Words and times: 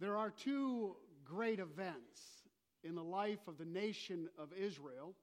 There 0.00 0.16
are 0.16 0.30
two 0.30 0.96
great 1.24 1.58
events 1.58 2.20
in 2.82 2.94
the 2.94 3.04
life 3.04 3.46
of 3.46 3.58
the 3.58 3.66
nation 3.66 4.28
of 4.38 4.48
Israel. 4.58 5.14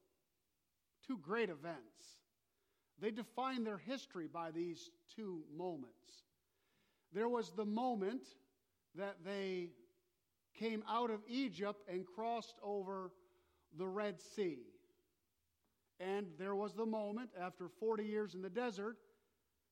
Two 1.08 1.18
great 1.18 1.50
events. 1.50 2.20
They 3.00 3.10
define 3.10 3.64
their 3.64 3.80
history 3.80 4.28
by 4.32 4.52
these 4.52 4.92
two 5.16 5.42
moments. 5.56 6.26
There 7.12 7.28
was 7.28 7.52
the 7.52 7.66
moment 7.66 8.22
that 8.96 9.18
they 9.26 9.72
came 10.60 10.84
out 10.88 11.10
of 11.10 11.22
Egypt 11.28 11.82
and 11.92 12.06
crossed 12.06 12.56
over 12.64 13.12
the 13.78 13.88
Red 13.88 14.22
Sea. 14.36 14.60
And 16.00 16.28
there 16.38 16.56
was 16.56 16.74
the 16.74 16.86
moment, 16.86 17.32
after 17.40 17.68
40 17.80 18.04
years 18.04 18.36
in 18.36 18.44
the 18.44 18.50
desert, 18.50 18.98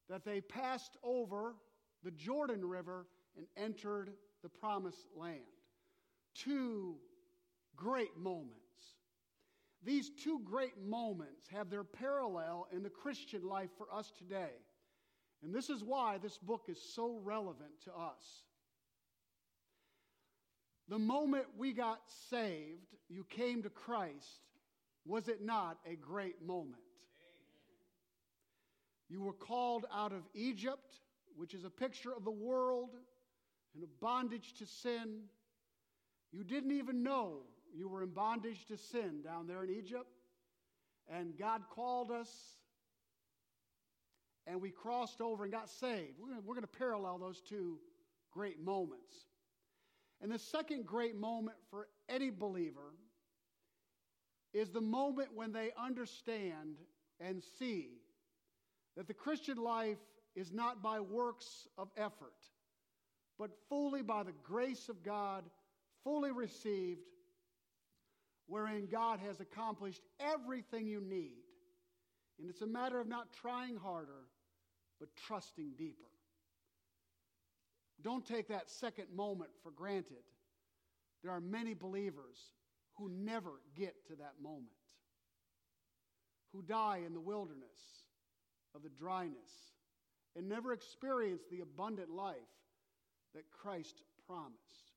that 0.09 0.25
they 0.25 0.41
passed 0.41 0.97
over 1.03 1.55
the 2.03 2.11
Jordan 2.11 2.65
River 2.65 3.05
and 3.37 3.45
entered 3.57 4.13
the 4.46 4.59
promised 4.59 5.07
land. 5.18 5.39
Two 6.36 6.97
great 7.75 8.15
moments. 8.15 8.54
These 9.83 10.11
two 10.24 10.39
great 10.46 10.78
moments 10.86 11.47
have 11.52 11.71
their 11.71 11.83
parallel 11.83 12.68
in 12.71 12.83
the 12.83 12.92
Christian 12.92 13.43
life 13.43 13.71
for 13.75 13.88
us 13.92 14.11
today. 14.16 14.52
And 15.43 15.54
this 15.54 15.71
is 15.71 15.83
why 15.83 16.19
this 16.19 16.38
book 16.38 16.66
is 16.68 16.79
so 16.93 17.19
relevant 17.24 17.71
to 17.86 17.92
us. 17.92 18.43
The 20.89 21.00
moment 21.00 21.46
we 21.57 21.74
got 21.74 22.02
saved, 22.30 22.93
you 23.10 23.25
came 23.27 23.64
to 23.64 23.69
Christ, 23.71 24.43
was 25.07 25.27
it 25.27 25.43
not 25.43 25.80
a 25.91 25.96
great 25.96 26.39
moment? 26.46 26.75
Amen. 29.10 29.10
You 29.10 29.21
were 29.21 29.33
called 29.33 29.88
out 29.91 30.11
of 30.11 30.21
Egypt, 30.36 31.00
which 31.36 31.55
is 31.55 31.66
a 31.66 31.69
picture 31.71 32.14
of 32.16 32.23
the 32.23 32.30
world 32.30 32.91
and 33.75 33.84
a 33.84 33.88
bondage 34.02 34.53
to 34.59 34.66
sin. 34.66 35.23
You 36.31 36.44
didn't 36.44 36.72
even 36.72 37.03
know 37.03 37.41
you 37.75 37.88
were 37.89 38.02
in 38.02 38.09
bondage 38.09 38.66
to 38.67 38.77
sin 38.77 39.22
down 39.22 39.47
there 39.47 39.63
in 39.63 39.69
Egypt. 39.69 40.08
And 41.08 41.38
God 41.38 41.61
called 41.69 42.09
us, 42.09 42.30
and 44.47 44.59
we 44.59 44.72
crossed 44.72 45.22
over 45.22 45.44
and 45.44 45.53
got 45.53 45.69
saved. 45.69 46.14
We're 46.19 46.55
going 46.55 46.61
to 46.61 46.67
parallel 46.67 47.19
those 47.19 47.41
two 47.41 47.77
great 48.31 48.64
moments. 48.64 49.14
And 50.21 50.31
the 50.31 50.39
second 50.39 50.86
great 50.86 51.16
moment 51.16 51.58
for 51.69 51.88
any 52.09 52.31
believer 52.31 52.94
is 54.53 54.69
the 54.69 54.81
moment 54.81 55.30
when 55.36 55.52
they 55.52 55.71
understand 55.77 56.77
and 57.19 57.44
see 57.59 57.89
that 58.95 59.08
the 59.08 59.14
Christian 59.14 59.58
life 59.58 59.97
is 60.36 60.52
not 60.52 60.81
by 60.81 61.02
works 61.02 61.67
of 61.77 61.89
effort, 61.97 62.33
but 63.38 63.52
fully 63.69 64.02
by 64.02 64.23
the 64.23 64.33
grace 64.44 64.89
of 64.89 65.03
God, 65.03 65.44
fully 66.03 66.31
received, 66.31 67.02
wherein 68.47 68.88
God 68.92 69.19
has 69.19 69.39
accomplished 69.39 70.02
everything 70.19 70.88
you 70.88 71.02
need. 71.02 71.38
And 72.39 72.50
it's 72.50 72.61
a 72.61 72.67
matter 72.67 73.00
of 73.00 73.08
not 73.08 73.33
trying 73.33 73.77
harder, 73.77 74.27
but 75.00 75.09
trusting 75.27 75.72
deeper. 75.77 76.03
Don't 78.02 78.25
take 78.25 78.50
that 78.50 78.69
second 78.69 79.08
moment 79.14 79.49
for 79.64 79.72
granted. 79.72 80.23
There 81.23 81.31
are 81.31 81.42
many 81.42 81.73
believers 81.73 82.38
who 82.97 83.09
never 83.09 83.61
get 83.75 83.95
to 84.08 84.16
that 84.17 84.33
moment, 84.42 84.67
who 86.53 86.61
die 86.61 87.02
in 87.05 87.14
the 87.14 87.20
wilderness 87.20 88.05
of 88.75 88.83
the 88.83 88.89
dryness 88.89 89.73
and 90.36 90.47
never 90.47 90.73
experience 90.73 91.44
the 91.49 91.61
abundant 91.61 92.09
life 92.09 92.36
that 93.36 93.52
Christ 93.52 94.02
promised. 94.28 94.91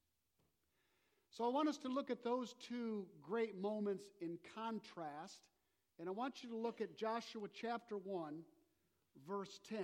So 1.31 1.44
I 1.44 1.48
want 1.48 1.69
us 1.69 1.77
to 1.78 1.89
look 1.89 2.11
at 2.11 2.25
those 2.25 2.55
two 2.69 3.06
great 3.22 3.61
moments 3.61 4.05
in 4.20 4.39
contrast, 4.55 5.42
and 5.98 6.08
I 6.08 6.12
want 6.12 6.42
you 6.42 6.48
to 6.51 6.57
look 6.57 6.80
at 6.80 6.96
Joshua 6.96 7.48
chapter 7.52 7.96
1, 7.96 8.40
verse 9.27 9.61
10. 9.68 9.80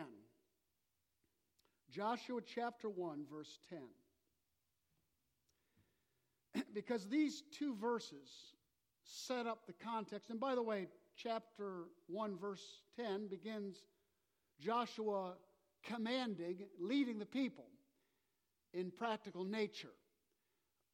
Joshua 1.90 2.40
chapter 2.42 2.88
1, 2.88 3.26
verse 3.30 3.58
10. 6.54 6.62
because 6.74 7.08
these 7.08 7.42
two 7.56 7.74
verses 7.76 8.54
set 9.04 9.46
up 9.46 9.66
the 9.66 9.74
context. 9.74 10.30
And 10.30 10.40
by 10.40 10.54
the 10.54 10.62
way, 10.62 10.88
chapter 11.16 11.84
1, 12.06 12.38
verse 12.38 12.64
10 12.96 13.28
begins 13.28 13.76
Joshua 14.60 15.34
commanding, 15.84 16.66
leading 16.80 17.18
the 17.18 17.26
people 17.26 17.66
in 18.74 18.90
practical 18.90 19.44
nature. 19.44 19.94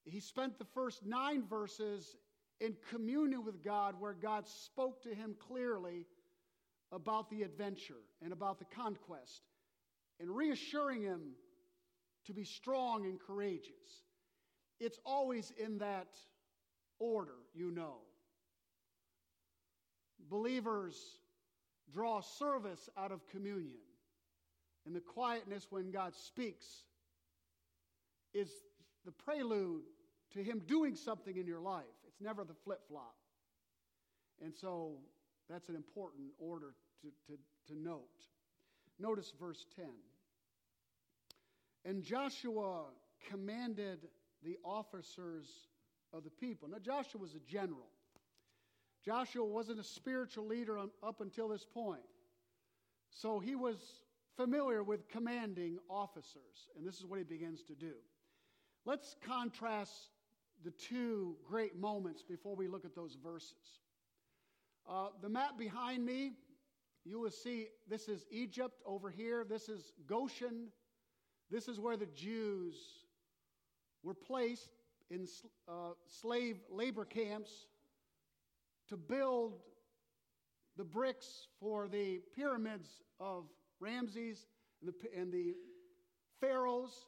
He 0.05 0.21
spent 0.21 0.59
the 0.59 0.67
first 0.75 1.05
nine 1.05 1.45
verses 1.49 2.17
in 2.61 2.77
communion 2.91 3.45
with 3.45 3.65
God, 3.65 3.95
where 3.99 4.13
God 4.13 4.47
spoke 4.47 5.03
to 5.03 5.15
him 5.15 5.35
clearly 5.49 6.07
about 6.93 7.31
the 7.31 7.43
adventure 7.43 8.03
and 8.23 8.33
about 8.33 8.59
the 8.59 8.67
conquest 8.67 9.43
and 10.21 10.31
reassuring 10.31 11.03
him 11.03 11.21
to 12.27 12.35
be 12.35 12.45
strong 12.45 13.07
and 13.07 13.19
courageous. 13.19 14.05
It's 14.79 14.99
always 15.07 15.53
in 15.59 15.79
that 15.79 16.09
order, 16.99 17.37
you 17.55 17.71
know. 17.71 17.97
Believers 20.29 20.97
draw 21.93 22.21
service 22.21 22.89
out 22.97 23.13
of 23.13 23.27
communion. 23.29 23.81
And 24.87 24.95
the 24.95 25.01
quietness 25.01 25.67
when 25.71 25.91
God 25.91 26.15
speaks 26.15 26.67
is 28.35 28.51
the 29.05 29.13
prelude 29.13 29.83
to 30.33 30.43
Him 30.43 30.63
doing 30.67 30.95
something 30.95 31.37
in 31.37 31.47
your 31.47 31.61
life. 31.61 31.85
It's 32.07 32.21
never 32.21 32.45
the 32.45 32.55
flip 32.65 32.81
flop. 32.89 33.15
And 34.43 34.55
so 34.55 34.93
that's 35.49 35.69
an 35.69 35.77
important 35.77 36.29
order 36.39 36.75
to, 37.03 37.09
to, 37.27 37.39
to 37.69 37.79
note. 37.79 38.09
Notice 38.99 39.33
verse 39.39 39.67
10. 39.77 39.87
And 41.85 42.03
Joshua 42.03 42.85
commanded 43.29 44.09
the 44.43 44.59
officers 44.65 45.47
of 46.13 46.25
the 46.25 46.31
people. 46.31 46.69
Now, 46.69 46.79
Joshua 46.79 47.21
was 47.21 47.35
a 47.35 47.41
general. 47.51 47.89
Joshua 49.05 49.45
wasn't 49.45 49.81
a 49.81 49.85
spiritual 49.85 50.47
leader 50.47 50.79
up 50.79 51.21
until 51.21 51.49
this 51.49 51.65
point. 51.65 52.03
So 53.11 53.39
he 53.39 53.57
was 53.57 53.77
familiar 54.37 54.83
with 54.83 55.09
commanding 55.09 55.79
officers, 55.89 56.69
and 56.77 56.87
this 56.87 56.97
is 56.97 57.07
what 57.07 57.19
he 57.19 57.25
begins 57.25 57.63
to 57.65 57.75
do. 57.75 57.95
Let's 58.85 59.17
contrast 59.27 60.11
the 60.65 60.71
two 60.71 61.37
great 61.47 61.79
moments 61.79 62.23
before 62.23 62.55
we 62.55 62.69
look 62.69 62.85
at 62.85 62.95
those 62.95 63.17
verses. 63.23 63.81
Uh, 64.89 65.09
the 65.23 65.29
map 65.29 65.59
behind 65.59 66.05
me 66.05 66.33
you 67.05 67.19
will 67.19 67.31
see 67.31 67.69
this 67.89 68.09
is 68.09 68.27
Egypt 68.31 68.83
over 68.85 69.11
here. 69.11 69.45
This 69.49 69.69
is 69.69 69.93
Goshen. 70.07 70.69
This 71.51 71.67
is 71.67 71.81
where 71.81 71.97
the 71.97 72.07
Jews 72.07 72.77
were 74.03 74.15
placed 74.15 74.71
in 75.11 75.27
uh, 75.69 75.93
slave 76.07 76.59
labor 76.71 77.05
camps 77.05 77.51
to 78.89 78.97
build 78.97 79.55
the 80.77 80.85
bricks 80.85 81.49
for 81.59 81.89
the 81.89 82.21
pyramids 82.35 83.03
of 83.19 83.45
Ramses 83.81 84.47
and 84.81 84.93
the, 84.93 85.19
and 85.19 85.33
the 85.33 85.55
pharaohs. 86.41 87.07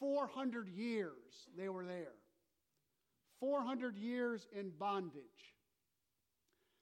400 0.00 0.68
years 0.68 1.48
they 1.56 1.68
were 1.68 1.84
there. 1.84 2.14
400 3.40 3.96
years 3.96 4.46
in 4.58 4.70
bondage. 4.70 5.54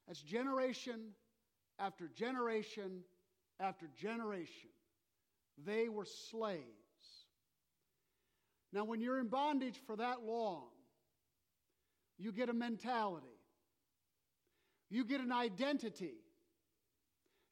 That's 0.06 0.20
generation 0.20 1.12
after 1.78 2.08
generation 2.08 3.02
after 3.60 3.86
generation, 3.96 4.70
they 5.64 5.88
were 5.88 6.04
slaves. 6.30 6.62
Now, 8.72 8.84
when 8.84 9.00
you're 9.00 9.18
in 9.18 9.28
bondage 9.28 9.80
for 9.86 9.96
that 9.96 10.22
long, 10.22 10.68
you 12.18 12.32
get 12.32 12.48
a 12.48 12.52
mentality, 12.52 13.26
you 14.90 15.04
get 15.04 15.20
an 15.20 15.32
identity. 15.32 16.14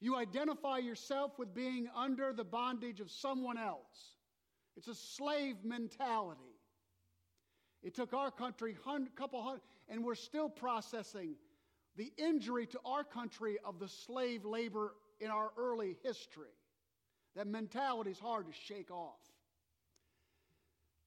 You 0.01 0.17
identify 0.17 0.79
yourself 0.79 1.33
with 1.39 1.55
being 1.55 1.89
under 1.97 2.35
the 2.35 2.45
bondage 2.45 3.01
of 3.01 3.11
someone 3.11 3.57
else. 3.57 4.14
It's 4.77 4.89
a 4.89 4.95
slave 4.95 5.57
mentality. 5.65 6.41
It 7.83 7.95
took 7.95 8.15
our 8.15 8.31
country 8.31 8.75
a 8.75 9.17
couple 9.17 9.43
hundred, 9.43 9.61
and 9.89 10.05
we're 10.05 10.15
still 10.15 10.49
processing 10.49 11.35
the 11.97 12.13
injury 12.17 12.67
to 12.67 12.81
our 12.85 13.05
country 13.05 13.59
of 13.65 13.79
the 13.79 13.89
slave 13.89 14.45
labor 14.45 14.95
in 15.21 15.31
our 15.31 15.53
early 15.57 15.97
history. 16.03 16.49
That 17.37 17.47
mentality 17.47 18.11
is 18.11 18.19
hard 18.19 18.47
to 18.47 18.53
shake 18.53 18.91
off. 18.91 19.21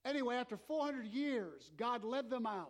Anyway, 0.06 0.36
after 0.36 0.56
400 0.56 1.06
years, 1.08 1.72
God 1.76 2.04
led 2.04 2.30
them 2.30 2.46
out. 2.46 2.70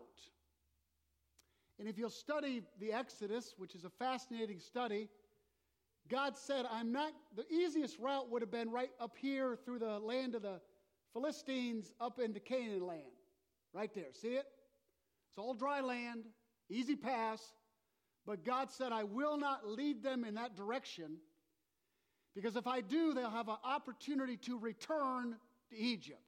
And 1.79 1.87
if 1.87 1.97
you'll 1.97 2.09
study 2.09 2.63
the 2.79 2.91
Exodus, 2.91 3.53
which 3.57 3.75
is 3.75 3.85
a 3.85 3.89
fascinating 3.89 4.59
study, 4.59 5.09
God 6.09 6.35
said, 6.35 6.65
I'm 6.71 6.91
not, 6.91 7.11
the 7.35 7.45
easiest 7.53 7.99
route 7.99 8.31
would 8.31 8.41
have 8.41 8.49
been 8.49 8.71
right 8.71 8.89
up 8.99 9.15
here 9.19 9.57
through 9.63 9.79
the 9.79 9.99
land 9.99 10.33
of 10.33 10.41
the 10.41 10.59
Philistines 11.17 11.91
up 11.99 12.19
into 12.19 12.39
Canaan 12.39 12.85
land. 12.85 13.01
Right 13.73 13.91
there. 13.95 14.13
See 14.21 14.35
it? 14.35 14.45
It's 15.29 15.37
all 15.37 15.55
dry 15.55 15.81
land, 15.81 16.25
easy 16.69 16.95
pass. 16.95 17.41
But 18.27 18.45
God 18.45 18.69
said, 18.69 18.91
I 18.91 19.03
will 19.03 19.37
not 19.37 19.67
lead 19.67 20.03
them 20.03 20.23
in 20.23 20.35
that 20.35 20.55
direction 20.55 21.17
because 22.35 22.55
if 22.55 22.67
I 22.67 22.81
do, 22.81 23.15
they'll 23.15 23.31
have 23.31 23.49
an 23.49 23.57
opportunity 23.63 24.37
to 24.37 24.59
return 24.59 25.35
to 25.71 25.75
Egypt. 25.75 26.19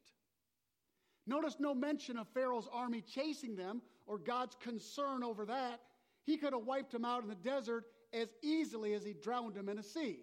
Notice 1.28 1.58
no 1.60 1.76
mention 1.76 2.18
of 2.18 2.28
Pharaoh's 2.30 2.68
army 2.74 3.02
chasing 3.02 3.56
them 3.56 3.84
or 4.08 4.18
God's 4.18 4.56
concern 4.60 5.24
over 5.24 5.46
that. 5.46 5.82
He 6.26 6.38
could 6.38 6.54
have 6.54 6.66
wiped 6.66 6.94
them 6.94 7.06
out 7.06 7.22
in 7.22 7.30
the 7.30 7.36
desert 7.36 7.86
as 8.12 8.30
easily 8.42 8.96
as 8.96 9.04
he 9.04 9.14
drowned 9.14 9.54
them 9.54 9.70
in 9.70 9.78
a 9.78 9.84
sea. 9.84 10.22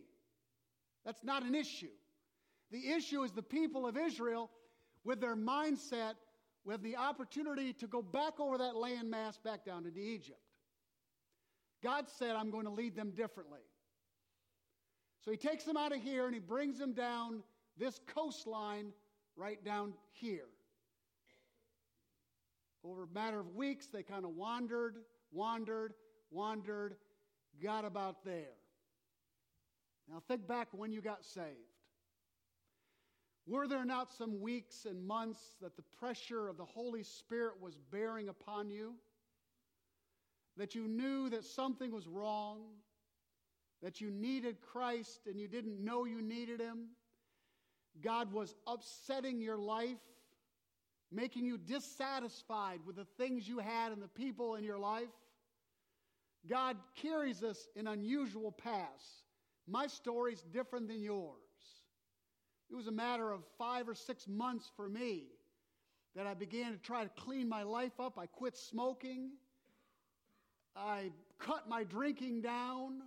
That's 1.05 1.23
not 1.23 1.45
an 1.45 1.55
issue. 1.55 1.87
The 2.73 2.91
issue 2.91 3.23
is 3.23 3.31
the 3.31 3.43
people 3.43 3.87
of 3.87 3.97
Israel 3.97 4.51
with 5.07 5.21
their 5.21 5.37
mindset 5.37 6.15
with 6.65 6.83
the 6.83 6.97
opportunity 6.97 7.73
to 7.73 7.87
go 7.87 8.03
back 8.03 8.41
over 8.41 8.59
that 8.59 8.75
landmass 8.75 9.41
back 9.43 9.65
down 9.65 9.87
into 9.87 10.01
Egypt. 10.01 10.41
God 11.83 12.07
said, 12.09 12.35
I'm 12.35 12.51
going 12.51 12.65
to 12.65 12.73
lead 12.73 12.97
them 12.97 13.13
differently. 13.13 13.61
So 15.25 15.31
he 15.31 15.37
takes 15.37 15.63
them 15.65 15.77
out 15.77 15.95
of 15.95 16.03
here 16.03 16.27
and 16.27 16.35
he 16.35 16.41
brings 16.41 16.79
them 16.79 16.93
down 16.93 17.45
this 17.79 18.01
coastline 18.07 18.93
right 19.37 19.65
down 19.65 19.95
here. 20.11 20.49
Over 22.85 23.05
a 23.05 23.15
matter 23.15 23.39
of 23.39 23.55
weeks, 23.55 23.87
they 23.87 24.03
kind 24.03 24.25
of 24.25 24.33
wandered, 24.33 24.97
wandered, 25.31 25.95
wandered, 26.31 26.97
got 27.63 27.85
about 27.85 28.25
there. 28.25 28.55
Now 30.09 30.23
think 30.27 30.47
back 30.49 30.69
when 30.73 30.93
you 30.93 31.01
got 31.01 31.25
saved. 31.25 31.76
Were 33.47 33.69
there 33.69 33.85
not 33.85 34.13
some 34.13 34.41
weeks 34.41 34.87
and 34.87 35.07
months 35.07 35.41
that 35.63 35.77
the 35.77 35.85
pressure 35.99 36.49
of 36.49 36.57
the 36.57 36.65
Holy 36.65 37.05
Spirit 37.05 37.61
was 37.61 37.77
bearing 37.93 38.29
upon 38.29 38.71
you? 38.71 38.95
That 40.57 40.75
you 40.75 40.89
knew 40.89 41.29
that 41.31 41.45
something 41.45 41.93
was 41.93 42.09
wrong? 42.09 42.63
That 43.83 44.01
you 44.01 44.11
needed 44.11 44.61
Christ 44.61 45.27
and 45.27 45.39
you 45.39 45.47
didn't 45.47 45.83
know 45.85 46.05
you 46.05 46.23
needed 46.23 46.61
Him? 46.61 46.89
God 48.03 48.33
was 48.33 48.55
upsetting 48.67 49.41
your 49.41 49.57
life, 49.57 50.03
making 51.13 51.45
you 51.45 51.57
dissatisfied 51.57 52.81
with 52.85 52.97
the 52.97 53.07
things 53.17 53.47
you 53.49 53.59
had 53.59 53.93
and 53.93 54.03
the 54.03 54.09
people 54.09 54.57
in 54.57 54.65
your 54.65 54.79
life? 54.79 55.09
God 56.49 56.77
carries 56.97 57.43
us 57.45 57.69
in 57.77 57.87
unusual 57.87 58.51
paths. 58.51 59.23
My 59.69 59.87
story's 59.87 60.43
different 60.53 60.89
than 60.89 61.03
yours. 61.03 61.46
It 62.71 62.75
was 62.75 62.87
a 62.87 62.93
matter 62.93 63.31
of 63.31 63.41
five 63.59 63.89
or 63.89 63.95
six 63.95 64.27
months 64.27 64.71
for 64.77 64.89
me 64.89 65.25
that 66.15 66.27
I 66.27 66.35
began 66.35 66.73
to 66.73 66.79
try 66.79 67.05
to 67.05 67.11
clean 67.11 67.49
my 67.49 67.63
life 67.63 68.01
up. 68.01 68.19
I 68.19 68.27
quit 68.27 68.57
smoking. 68.57 69.31
I 70.75 71.11
cut 71.39 71.69
my 71.69 71.85
drinking 71.85 72.41
down. 72.41 73.03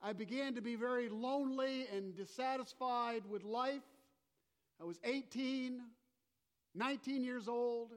I 0.00 0.12
began 0.12 0.54
to 0.54 0.60
be 0.60 0.76
very 0.76 1.08
lonely 1.08 1.86
and 1.94 2.14
dissatisfied 2.16 3.22
with 3.28 3.42
life. 3.42 3.82
I 4.80 4.84
was 4.84 4.98
18, 5.04 5.80
19 6.74 7.24
years 7.24 7.48
old. 7.48 7.92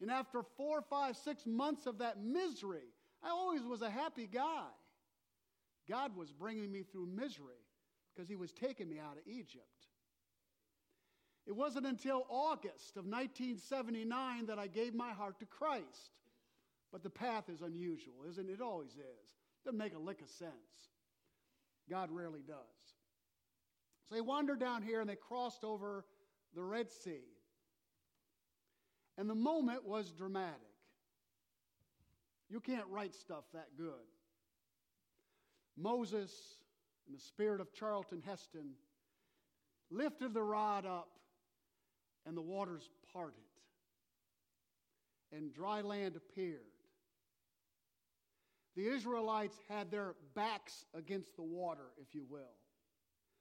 And 0.00 0.10
after 0.10 0.42
four, 0.56 0.82
five, 0.82 1.16
six 1.16 1.46
months 1.46 1.86
of 1.86 1.98
that 1.98 2.22
misery, 2.22 2.88
I 3.22 3.30
always 3.30 3.62
was 3.62 3.82
a 3.82 3.90
happy 3.90 4.26
guy. 4.26 4.68
God 5.88 6.16
was 6.16 6.32
bringing 6.32 6.72
me 6.72 6.82
through 6.82 7.06
misery 7.06 7.60
because 8.14 8.28
He 8.28 8.36
was 8.36 8.52
taking 8.52 8.88
me 8.88 8.98
out 8.98 9.16
of 9.16 9.26
Egypt. 9.26 9.79
It 11.46 11.56
wasn't 11.56 11.86
until 11.86 12.26
August 12.28 12.96
of 12.96 13.04
1979 13.06 14.46
that 14.46 14.58
I 14.58 14.66
gave 14.66 14.94
my 14.94 15.10
heart 15.10 15.38
to 15.40 15.46
Christ. 15.46 16.12
But 16.92 17.02
the 17.02 17.10
path 17.10 17.48
is 17.48 17.62
unusual, 17.62 18.24
isn't 18.28 18.48
it? 18.48 18.54
It 18.54 18.60
always 18.60 18.90
is. 18.90 19.36
Doesn't 19.64 19.78
make 19.78 19.94
a 19.94 19.98
lick 19.98 20.20
of 20.22 20.28
sense. 20.28 20.52
God 21.88 22.10
rarely 22.10 22.42
does. 22.46 22.56
So 24.08 24.14
they 24.14 24.20
wandered 24.20 24.60
down 24.60 24.82
here 24.82 25.00
and 25.00 25.08
they 25.08 25.16
crossed 25.16 25.64
over 25.64 26.04
the 26.54 26.62
Red 26.62 26.90
Sea. 26.90 27.24
And 29.16 29.28
the 29.28 29.34
moment 29.34 29.86
was 29.86 30.10
dramatic. 30.10 30.56
You 32.48 32.60
can't 32.60 32.86
write 32.88 33.14
stuff 33.14 33.44
that 33.52 33.68
good. 33.76 33.92
Moses, 35.76 36.32
in 37.06 37.14
the 37.14 37.20
spirit 37.20 37.60
of 37.60 37.72
Charlton 37.72 38.22
Heston, 38.24 38.72
lifted 39.90 40.34
the 40.34 40.42
rod 40.42 40.84
up 40.84 41.19
and 42.26 42.36
the 42.36 42.42
waters 42.42 42.88
parted, 43.12 43.40
and 45.32 45.52
dry 45.52 45.80
land 45.80 46.16
appeared. 46.16 46.60
The 48.76 48.88
Israelites 48.88 49.56
had 49.68 49.90
their 49.90 50.14
backs 50.34 50.84
against 50.94 51.34
the 51.36 51.42
water, 51.42 51.92
if 52.00 52.14
you 52.14 52.24
will. 52.28 52.54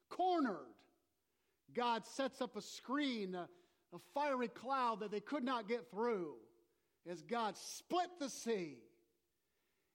Cornered, 0.09 0.73
God 1.75 2.05
sets 2.05 2.41
up 2.41 2.55
a 2.55 2.61
screen, 2.61 3.35
a, 3.35 3.47
a 3.93 3.99
fiery 4.13 4.47
cloud 4.47 5.01
that 5.01 5.11
they 5.11 5.19
could 5.19 5.43
not 5.43 5.67
get 5.67 5.91
through 5.91 6.33
as 7.09 7.21
God 7.21 7.55
split 7.57 8.09
the 8.19 8.29
sea. 8.29 8.77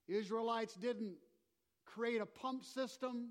Israelites 0.07 0.75
didn't 0.75 1.15
create 1.87 2.21
a 2.21 2.27
pump 2.27 2.65
system. 2.65 3.31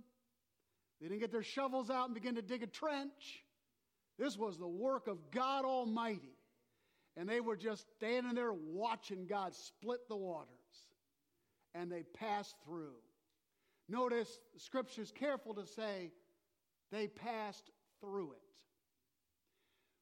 They 0.99 1.07
didn't 1.07 1.21
get 1.21 1.31
their 1.31 1.43
shovels 1.43 1.89
out 1.89 2.05
and 2.05 2.13
begin 2.13 2.35
to 2.35 2.41
dig 2.41 2.63
a 2.63 2.67
trench. 2.67 3.42
This 4.17 4.37
was 4.37 4.57
the 4.57 4.67
work 4.67 5.07
of 5.07 5.31
God 5.31 5.65
Almighty. 5.65 6.37
And 7.15 7.29
they 7.29 7.41
were 7.41 7.55
just 7.55 7.85
standing 7.97 8.33
there 8.33 8.53
watching 8.53 9.27
God 9.27 9.53
split 9.53 10.07
the 10.09 10.15
waters. 10.15 10.47
And 11.75 11.91
they 11.91 12.03
passed 12.03 12.55
through. 12.65 12.95
Notice 13.89 14.39
the 14.53 14.59
scripture 14.59 15.01
is 15.01 15.11
careful 15.11 15.53
to 15.55 15.65
say 15.65 16.11
they 16.91 17.07
passed 17.07 17.69
through 18.01 18.31
it. 18.31 18.41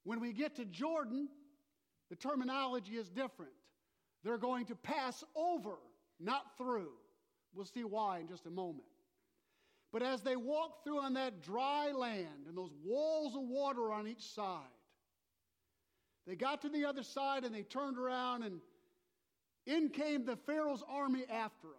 When 0.04 0.20
we 0.20 0.34
get 0.34 0.56
to 0.56 0.66
Jordan, 0.66 1.28
the 2.10 2.16
terminology 2.16 2.94
is 2.94 3.10
different. 3.10 3.54
They're 4.24 4.38
going 4.38 4.66
to 4.68 4.76
pass 4.76 5.24
over, 5.36 5.78
not 6.20 6.58
through. 6.58 6.92
We'll 7.54 7.66
see 7.66 7.84
why 7.84 8.20
in 8.20 8.28
just 8.28 8.46
a 8.46 8.52
moment. 8.52 8.86
But 9.92 10.04
as 10.04 10.22
they 10.22 10.36
walked 10.36 10.84
through 10.84 11.00
on 11.00 11.14
that 11.16 11.42
dry 11.42 11.92
land 11.92 12.48
and 12.48 12.58
those 12.58 12.72
walls 12.84 13.36
of 13.36 13.42
water 13.44 13.92
on 13.92 14.08
each 14.08 14.24
side, 14.24 14.62
they 16.26 16.36
got 16.36 16.62
to 16.62 16.70
the 16.70 16.86
other 16.86 17.04
side 17.04 17.44
and 17.44 17.54
they 17.54 17.64
turned 17.64 17.98
around 17.98 18.44
and 18.44 18.62
in 19.66 19.90
came 19.90 20.26
the 20.26 20.38
Pharaoh's 20.38 20.84
army 20.90 21.26
after 21.30 21.68
them. 21.68 21.76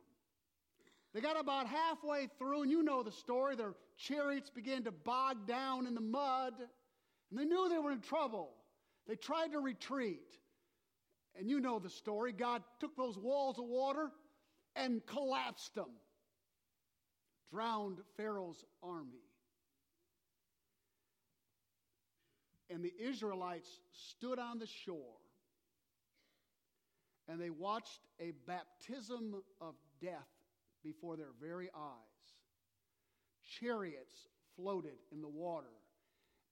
They 1.14 1.20
got 1.20 1.38
about 1.38 1.66
halfway 1.66 2.28
through, 2.38 2.62
and 2.62 2.70
you 2.70 2.82
know 2.82 3.02
the 3.02 3.12
story. 3.12 3.54
Their 3.54 3.74
chariots 3.98 4.48
began 4.48 4.84
to 4.84 4.92
bog 4.92 5.46
down 5.46 5.86
in 5.86 5.94
the 5.94 6.00
mud, 6.00 6.54
and 7.30 7.38
they 7.38 7.44
knew 7.44 7.68
they 7.68 7.78
were 7.78 7.92
in 7.92 8.00
trouble. 8.00 8.50
They 9.06 9.16
tried 9.16 9.52
to 9.52 9.58
retreat. 9.58 10.38
And 11.38 11.48
you 11.48 11.60
know 11.60 11.78
the 11.78 11.90
story. 11.90 12.32
God 12.32 12.62
took 12.78 12.96
those 12.96 13.18
walls 13.18 13.58
of 13.58 13.64
water 13.64 14.10
and 14.76 15.04
collapsed 15.06 15.74
them 15.74 15.88
drowned 17.52 17.98
Pharaoh's 18.16 18.64
army. 18.82 19.28
And 22.70 22.82
the 22.82 22.92
Israelites 22.98 23.68
stood 23.92 24.38
on 24.38 24.58
the 24.58 24.66
shore 24.66 25.18
and 27.28 27.40
they 27.40 27.50
watched 27.50 28.00
a 28.20 28.32
baptism 28.46 29.42
of 29.60 29.74
death 30.00 30.28
before 30.82 31.16
their 31.16 31.32
very 31.40 31.70
eyes. 31.74 32.34
Chariots 33.60 34.28
floated 34.56 34.98
in 35.12 35.20
the 35.20 35.28
water, 35.28 35.72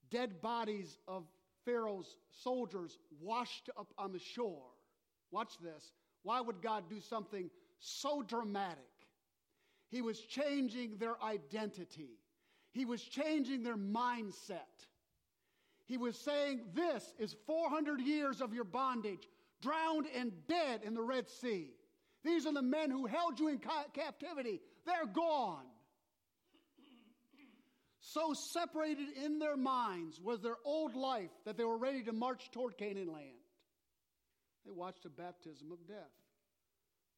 dead 0.09 0.41
bodies 0.41 0.97
of 1.07 1.23
Pharaoh's 1.65 2.17
soldiers 2.43 2.97
washed 3.19 3.69
up 3.77 3.93
on 3.97 4.11
the 4.11 4.19
shore. 4.19 4.69
Watch 5.31 5.53
this. 5.61 5.91
Why 6.23 6.41
would 6.41 6.61
God 6.61 6.89
do 6.89 6.99
something 6.99 7.49
so 7.79 8.21
dramatic? 8.21 8.77
He 9.91 10.01
was 10.01 10.19
changing 10.19 10.97
their 10.97 11.21
identity. 11.21 12.17
He 12.71 12.85
was 12.85 13.03
changing 13.03 13.63
their 13.63 13.77
mindset. 13.77 14.87
He 15.85 15.97
was 15.97 16.17
saying, 16.17 16.61
This 16.73 17.03
is 17.19 17.35
400 17.45 17.99
years 17.99 18.39
of 18.39 18.53
your 18.53 18.63
bondage, 18.63 19.27
drowned 19.61 20.07
and 20.15 20.31
dead 20.47 20.81
in 20.85 20.93
the 20.93 21.01
Red 21.01 21.29
Sea. 21.29 21.69
These 22.23 22.45
are 22.45 22.53
the 22.53 22.61
men 22.61 22.89
who 22.89 23.05
held 23.05 23.39
you 23.39 23.49
in 23.49 23.57
ca- 23.57 23.89
captivity. 23.93 24.61
They're 24.85 25.11
gone. 25.11 25.65
So 27.99 28.33
separated 28.33 29.09
in 29.23 29.39
their 29.39 29.57
minds 29.57 30.19
was 30.19 30.41
their 30.41 30.57
old 30.65 30.95
life 30.95 31.29
that 31.45 31.57
they 31.57 31.63
were 31.63 31.77
ready 31.77 32.03
to 32.03 32.13
march 32.13 32.49
toward 32.51 32.77
Canaan 32.77 33.11
land. 33.11 33.41
They 34.65 34.71
watched 34.71 35.05
a 35.05 35.09
baptism 35.09 35.71
of 35.71 35.85
death. 35.87 36.11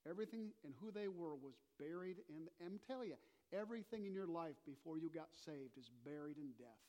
Everything 0.09 0.51
and 0.65 0.73
who 0.81 0.91
they 0.91 1.07
were 1.07 1.35
was 1.35 1.55
buried 1.79 2.17
in. 2.27 2.51
I'm 2.59 2.79
telling 2.87 3.09
you, 3.09 3.19
everything 3.55 4.05
in 4.05 4.13
your 4.13 4.27
life 4.27 4.59
before 4.65 4.97
you 4.97 5.09
got 5.09 5.31
saved 5.45 5.77
is 5.77 5.89
buried 6.03 6.37
in 6.37 6.51
death. 6.59 6.87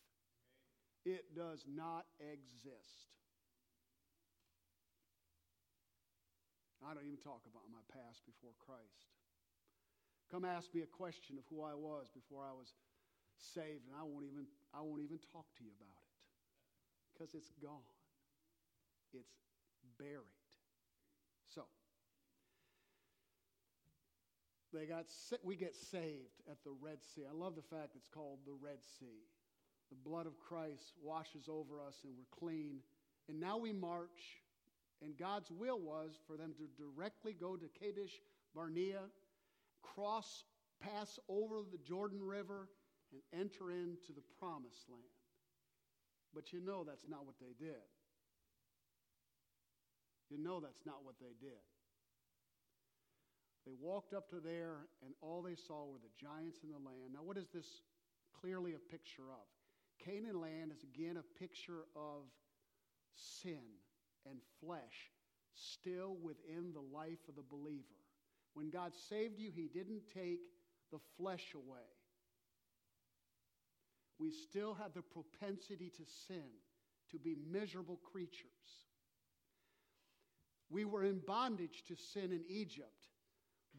It 1.04 1.37
does 1.37 1.64
not 1.68 2.06
exist. 2.18 3.14
I 6.83 6.92
don't 6.92 7.06
even 7.06 7.23
talk 7.23 7.47
about 7.47 7.64
my 7.71 7.80
past 7.92 8.26
before 8.26 8.52
Christ. 8.59 9.09
Come 10.30 10.44
ask 10.44 10.73
me 10.75 10.83
a 10.83 10.90
question 10.90 11.38
of 11.38 11.44
who 11.49 11.62
I 11.62 11.73
was 11.73 12.11
before 12.11 12.42
I 12.42 12.52
was 12.52 12.75
saved, 13.38 13.87
and 13.87 13.94
I 13.94 14.02
won't 14.02 14.25
even, 14.25 14.44
I 14.75 14.80
won't 14.80 15.00
even 15.00 15.21
talk 15.33 15.47
to 15.56 15.62
you 15.62 15.71
about 15.78 16.02
it 16.02 16.14
because 17.12 17.35
it's 17.35 17.52
gone. 17.62 17.94
It's 19.12 19.33
buried. 19.97 20.50
So, 21.54 21.64
they 24.75 24.87
got 24.87 25.07
we 25.43 25.57
get 25.57 25.75
saved 25.75 26.43
at 26.50 26.62
the 26.64 26.73
Red 26.81 26.99
Sea. 27.14 27.23
I 27.31 27.35
love 27.35 27.54
the 27.54 27.62
fact 27.62 27.97
it's 27.97 28.09
called 28.09 28.40
the 28.45 28.57
Red 28.61 28.83
Sea. 28.99 29.23
The 29.90 30.09
blood 30.09 30.26
of 30.26 30.38
Christ 30.40 30.93
washes 31.02 31.49
over 31.49 31.81
us 31.81 32.00
and 32.04 32.12
we're 32.16 32.38
clean. 32.38 32.78
And 33.28 33.40
now 33.40 33.57
we 33.57 33.73
march 33.73 34.43
and 35.02 35.16
God's 35.16 35.50
will 35.50 35.78
was 35.78 36.19
for 36.26 36.37
them 36.37 36.52
to 36.59 36.83
directly 36.83 37.33
go 37.33 37.57
to 37.57 37.66
Kadesh 37.78 38.21
Barnea, 38.54 39.02
cross, 39.83 40.45
pass 40.81 41.19
over 41.28 41.62
the 41.71 41.78
Jordan 41.78 42.23
River, 42.23 42.69
and 43.12 43.21
enter 43.33 43.71
into 43.71 44.12
the 44.14 44.23
promised 44.38 44.88
land. 44.88 45.02
But 46.35 46.52
you 46.52 46.61
know 46.61 46.85
that's 46.85 47.09
not 47.09 47.26
what 47.26 47.37
they 47.40 47.54
did. 47.64 47.83
You 50.31 50.43
know 50.43 50.61
that's 50.61 50.85
not 50.87 51.04
what 51.04 51.14
they 51.21 51.35
did. 51.40 51.61
They 53.66 53.73
walked 53.80 54.12
up 54.12 54.28
to 54.30 54.40
there, 54.40 54.87
and 55.04 55.14
all 55.21 55.42
they 55.42 55.54
saw 55.54 55.87
were 55.87 55.99
the 55.99 56.12
giants 56.21 56.61
in 56.62 56.71
the 56.71 56.76
land. 56.76 57.14
Now, 57.14 57.23
what 57.23 57.38
is 57.38 57.49
this 57.52 57.66
clearly 58.38 58.75
a 58.75 58.90
picture 58.90 59.30
of? 59.33 59.47
Canaan 60.04 60.40
land 60.40 60.71
is 60.73 60.83
again 60.83 61.16
a 61.16 61.38
picture 61.38 61.85
of 61.97 62.25
sin 63.16 63.62
and 64.28 64.38
flesh 64.61 65.11
still 65.54 66.16
within 66.23 66.73
the 66.73 66.97
life 66.97 67.21
of 67.28 67.37
the 67.37 67.42
believer. 67.42 67.85
When 68.54 68.71
God 68.71 68.92
saved 69.09 69.38
you, 69.38 69.50
He 69.54 69.68
didn't 69.68 70.02
take 70.12 70.40
the 70.92 70.99
flesh 71.16 71.54
away. 71.54 71.88
We 74.18 74.30
still 74.30 74.75
have 74.75 74.94
the 74.94 75.02
propensity 75.02 75.90
to 75.90 76.04
sin, 76.28 76.50
to 77.11 77.18
be 77.18 77.37
miserable 77.50 77.99
creatures. 78.12 78.49
We 80.71 80.85
were 80.85 81.04
in 81.04 81.21
bondage 81.26 81.85
to 81.88 81.97
sin 81.97 82.33
in 82.33 82.42
Egypt, 82.49 83.09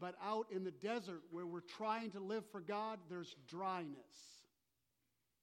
but 0.00 0.14
out 0.22 0.46
in 0.54 0.64
the 0.64 0.70
desert 0.70 1.22
where 1.30 1.46
we're 1.46 1.60
trying 1.60 2.10
to 2.12 2.20
live 2.20 2.44
for 2.50 2.60
God, 2.60 2.98
there's 3.08 3.34
dryness. 3.48 3.96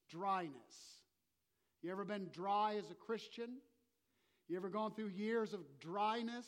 Dryness. 0.09 0.51
You 1.81 1.91
ever 1.91 2.05
been 2.05 2.27
dry 2.31 2.75
as 2.77 2.89
a 2.91 2.95
Christian? 2.95 3.57
You 4.47 4.57
ever 4.57 4.69
gone 4.69 4.93
through 4.93 5.07
years 5.07 5.53
of 5.53 5.61
dryness? 5.79 6.45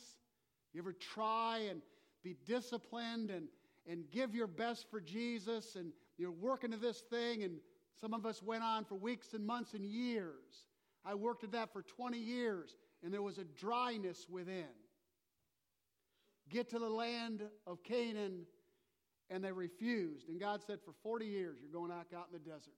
You 0.72 0.80
ever 0.80 0.92
try 0.92 1.66
and 1.70 1.82
be 2.22 2.36
disciplined 2.46 3.30
and, 3.30 3.48
and 3.88 4.04
give 4.10 4.34
your 4.34 4.46
best 4.46 4.86
for 4.90 5.00
Jesus 5.00 5.76
and 5.76 5.92
you're 6.18 6.30
working 6.30 6.70
to 6.70 6.76
this 6.76 7.00
thing 7.10 7.42
and 7.42 7.58
some 8.00 8.14
of 8.14 8.24
us 8.24 8.42
went 8.42 8.62
on 8.62 8.84
for 8.84 8.94
weeks 8.94 9.32
and 9.34 9.46
months 9.46 9.74
and 9.74 9.84
years. 9.84 10.64
I 11.04 11.14
worked 11.14 11.44
at 11.44 11.52
that 11.52 11.72
for 11.72 11.82
20 11.82 12.18
years 12.18 12.76
and 13.02 13.12
there 13.12 13.22
was 13.22 13.38
a 13.38 13.44
dryness 13.44 14.26
within. 14.28 14.64
Get 16.48 16.70
to 16.70 16.78
the 16.78 16.88
land 16.88 17.42
of 17.66 17.82
Canaan 17.82 18.46
and 19.30 19.42
they 19.42 19.52
refused. 19.52 20.28
And 20.28 20.38
God 20.38 20.60
said, 20.66 20.78
For 20.84 20.92
40 21.02 21.26
years, 21.26 21.58
you're 21.60 21.72
going 21.72 21.90
back 21.90 22.16
out 22.16 22.28
in 22.32 22.32
the 22.32 22.38
desert 22.38 22.74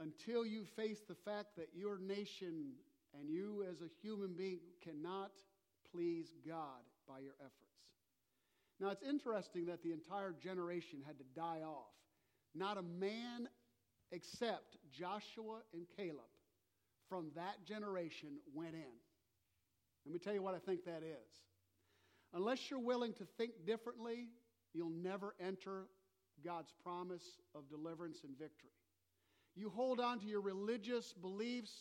until 0.00 0.46
you 0.46 0.64
face 0.76 1.00
the 1.06 1.14
fact 1.14 1.56
that 1.56 1.68
your 1.74 1.98
nation 1.98 2.72
and 3.18 3.28
you 3.28 3.64
as 3.70 3.80
a 3.80 3.88
human 4.02 4.34
being 4.34 4.60
cannot 4.82 5.32
please 5.92 6.34
God 6.46 6.82
by 7.06 7.20
your 7.20 7.34
efforts. 7.40 7.54
Now, 8.80 8.88
it's 8.88 9.02
interesting 9.02 9.66
that 9.66 9.82
the 9.82 9.92
entire 9.92 10.32
generation 10.32 11.00
had 11.06 11.18
to 11.18 11.24
die 11.36 11.60
off. 11.64 11.92
Not 12.54 12.78
a 12.78 12.82
man 12.82 13.48
except 14.10 14.78
Joshua 14.90 15.60
and 15.74 15.86
Caleb 15.96 16.30
from 17.08 17.30
that 17.36 17.64
generation 17.66 18.38
went 18.54 18.74
in. 18.74 18.96
Let 20.04 20.12
me 20.12 20.18
tell 20.18 20.34
you 20.34 20.42
what 20.42 20.54
I 20.54 20.58
think 20.58 20.84
that 20.84 21.02
is. 21.02 21.28
Unless 22.32 22.70
you're 22.70 22.80
willing 22.80 23.12
to 23.14 23.24
think 23.36 23.52
differently, 23.66 24.28
you'll 24.72 24.90
never 24.90 25.34
enter 25.40 25.86
God's 26.44 26.72
promise 26.82 27.38
of 27.54 27.68
deliverance 27.68 28.20
and 28.24 28.38
victory 28.38 28.70
you 29.54 29.70
hold 29.70 30.00
on 30.00 30.18
to 30.20 30.26
your 30.26 30.40
religious 30.40 31.12
beliefs, 31.12 31.72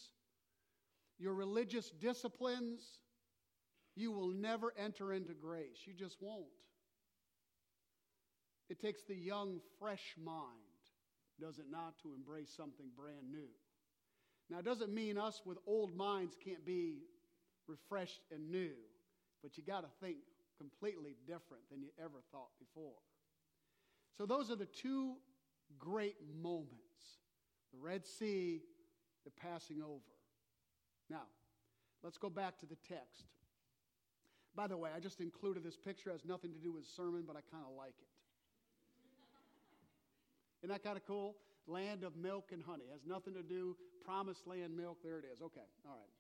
your 1.18 1.34
religious 1.34 1.90
disciplines, 1.90 2.82
you 3.96 4.12
will 4.12 4.30
never 4.30 4.74
enter 4.78 5.14
into 5.14 5.34
grace. 5.34 5.80
You 5.86 5.94
just 5.94 6.18
won't. 6.22 6.46
It 8.70 8.80
takes 8.80 9.04
the 9.04 9.16
young, 9.16 9.60
fresh 9.80 10.16
mind, 10.24 10.36
does 11.40 11.58
it 11.58 11.66
not, 11.70 11.98
to 12.04 12.14
embrace 12.14 12.52
something 12.56 12.88
brand 12.96 13.32
new. 13.32 13.48
Now, 14.50 14.60
it 14.60 14.66
doesn't 14.66 14.94
mean 14.94 15.18
us 15.18 15.42
with 15.46 15.58
old 15.66 15.96
minds 15.96 16.36
can't 16.44 16.66
be 16.66 17.00
refreshed 17.70 18.22
and 18.34 18.52
new, 18.52 18.74
but 19.42 19.58
you 19.58 19.64
got 19.64 19.82
to 19.82 19.90
think 20.02 20.18
completely 20.58 21.16
different 21.26 21.64
than 21.72 21.82
you 21.82 21.90
ever 22.04 22.20
thought 22.32 22.50
before. 22.60 23.00
So, 24.18 24.26
those 24.26 24.52
are 24.52 24.56
the 24.56 24.66
two 24.66 25.14
great 25.78 26.18
moments 26.42 26.76
the 27.72 27.78
Red 27.80 28.06
Sea, 28.06 28.62
the 29.24 29.32
passing 29.32 29.82
over. 29.82 30.02
Now, 31.10 31.28
let's 32.04 32.18
go 32.18 32.30
back 32.30 32.60
to 32.60 32.66
the 32.66 32.78
text. 32.88 33.26
By 34.56 34.68
the 34.68 34.76
way, 34.76 34.90
I 34.96 35.00
just 35.00 35.22
included 35.22 35.64
this 35.64 35.78
picture. 35.78 36.10
It 36.10 36.14
has 36.14 36.26
nothing 36.26 36.52
to 36.52 36.58
do 36.58 36.74
with 36.74 36.86
sermon, 36.86 37.24
but 37.28 37.36
I 37.36 37.42
kind 37.52 37.64
of 37.64 37.76
like 37.78 37.94
it. 38.00 38.10
Isn't 40.64 40.74
that 40.74 40.84
kind 40.84 40.98
of 40.98 41.06
cool? 41.06 41.36
Land 41.68 42.04
of 42.04 42.16
milk 42.18 42.50
and 42.52 42.64
honey. 42.64 42.86
It 42.86 42.92
has 42.92 43.06
nothing 43.06 43.36
to 43.36 43.44
do, 43.44 43.78
promised 44.04 44.48
land 44.48 44.76
milk. 44.76 44.98
There 45.04 45.20
it 45.20 45.26
is. 45.32 45.42
Okay, 45.42 45.68
all 45.86 45.96
right. 45.96 46.19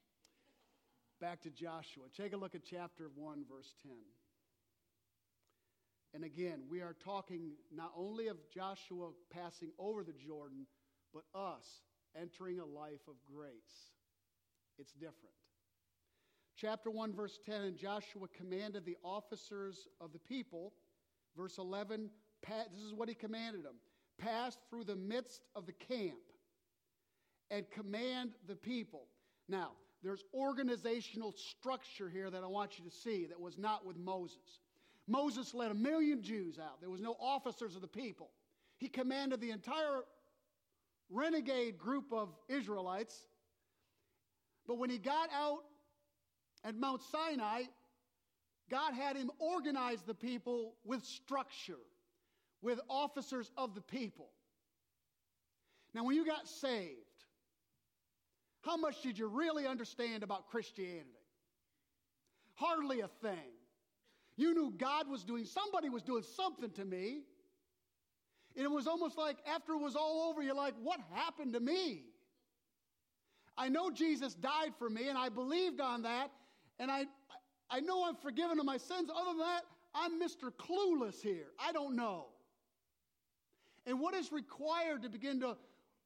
Back 1.19 1.41
to 1.41 1.49
Joshua. 1.49 2.05
Take 2.15 2.33
a 2.33 2.37
look 2.37 2.55
at 2.55 2.61
chapter 2.63 3.09
1, 3.15 3.43
verse 3.49 3.73
10. 3.83 3.91
And 6.13 6.23
again, 6.23 6.61
we 6.69 6.81
are 6.81 6.95
talking 7.03 7.51
not 7.75 7.91
only 7.95 8.27
of 8.27 8.37
Joshua 8.53 9.09
passing 9.31 9.71
over 9.77 10.03
the 10.03 10.13
Jordan, 10.13 10.65
but 11.13 11.23
us 11.35 11.65
entering 12.19 12.59
a 12.59 12.65
life 12.65 13.07
of 13.07 13.15
grace. 13.31 13.91
It's 14.79 14.93
different. 14.93 15.35
Chapter 16.55 16.89
1, 16.89 17.13
verse 17.13 17.37
10 17.45 17.61
And 17.61 17.77
Joshua 17.77 18.27
commanded 18.35 18.85
the 18.85 18.97
officers 19.03 19.87
of 20.01 20.13
the 20.13 20.19
people, 20.19 20.73
verse 21.37 21.57
11, 21.57 22.09
this 22.47 22.81
is 22.81 22.93
what 22.93 23.09
he 23.09 23.15
commanded 23.15 23.63
them 23.63 23.75
pass 24.19 24.57
through 24.69 24.83
the 24.83 24.95
midst 24.95 25.41
of 25.55 25.65
the 25.65 25.73
camp 25.73 26.19
and 27.49 27.69
command 27.71 28.31
the 28.47 28.55
people. 28.55 29.07
Now, 29.47 29.71
there's 30.03 30.23
organizational 30.33 31.33
structure 31.33 32.09
here 32.09 32.29
that 32.29 32.43
I 32.43 32.47
want 32.47 32.79
you 32.79 32.85
to 32.85 32.91
see 32.91 33.25
that 33.25 33.39
was 33.39 33.57
not 33.57 33.85
with 33.85 33.97
Moses. 33.97 34.59
Moses 35.07 35.53
led 35.53 35.71
a 35.71 35.75
million 35.75 36.21
Jews 36.21 36.59
out, 36.59 36.79
there 36.79 36.89
was 36.89 37.01
no 37.01 37.15
officers 37.19 37.75
of 37.75 37.81
the 37.81 37.87
people. 37.87 38.29
He 38.77 38.87
commanded 38.87 39.41
the 39.41 39.51
entire 39.51 40.01
renegade 41.09 41.77
group 41.77 42.13
of 42.13 42.29
Israelites. 42.47 43.25
But 44.67 44.77
when 44.77 44.89
he 44.89 44.97
got 44.97 45.29
out 45.33 45.63
at 46.63 46.75
Mount 46.75 47.01
Sinai, 47.11 47.63
God 48.69 48.93
had 48.93 49.17
him 49.17 49.31
organize 49.39 50.03
the 50.03 50.13
people 50.13 50.75
with 50.85 51.03
structure, 51.03 51.79
with 52.61 52.79
officers 52.87 53.51
of 53.57 53.73
the 53.73 53.81
people. 53.81 54.29
Now, 55.93 56.03
when 56.03 56.15
you 56.15 56.25
got 56.25 56.47
saved, 56.47 57.08
how 58.61 58.77
much 58.77 59.01
did 59.01 59.17
you 59.17 59.27
really 59.27 59.65
understand 59.65 60.23
about 60.23 60.49
Christianity? 60.49 61.09
Hardly 62.55 63.01
a 63.01 63.07
thing. 63.21 63.53
You 64.35 64.53
knew 64.53 64.73
God 64.77 65.09
was 65.09 65.23
doing, 65.23 65.45
somebody 65.45 65.89
was 65.89 66.03
doing 66.03 66.23
something 66.23 66.71
to 66.71 66.85
me. 66.85 67.21
And 68.55 68.65
it 68.65 68.71
was 68.71 68.87
almost 68.87 69.17
like 69.17 69.37
after 69.47 69.73
it 69.73 69.81
was 69.81 69.95
all 69.95 70.29
over, 70.29 70.41
you're 70.41 70.55
like, 70.55 70.73
what 70.81 70.99
happened 71.13 71.53
to 71.53 71.59
me? 71.59 72.03
I 73.57 73.69
know 73.69 73.91
Jesus 73.91 74.33
died 74.33 74.71
for 74.79 74.89
me, 74.89 75.09
and 75.09 75.17
I 75.17 75.29
believed 75.29 75.81
on 75.81 76.03
that, 76.03 76.31
and 76.79 76.89
I, 76.89 77.05
I 77.69 77.81
know 77.81 78.05
I'm 78.05 78.15
forgiven 78.15 78.57
of 78.57 78.65
my 78.65 78.77
sins. 78.77 79.09
Other 79.13 79.31
than 79.31 79.39
that, 79.39 79.63
I'm 79.93 80.19
Mr. 80.21 80.51
Clueless 80.51 81.21
here. 81.21 81.47
I 81.59 81.73
don't 81.73 81.95
know. 81.95 82.27
And 83.85 83.99
what 83.99 84.13
is 84.13 84.31
required 84.31 85.01
to 85.03 85.09
begin 85.09 85.41
to 85.41 85.57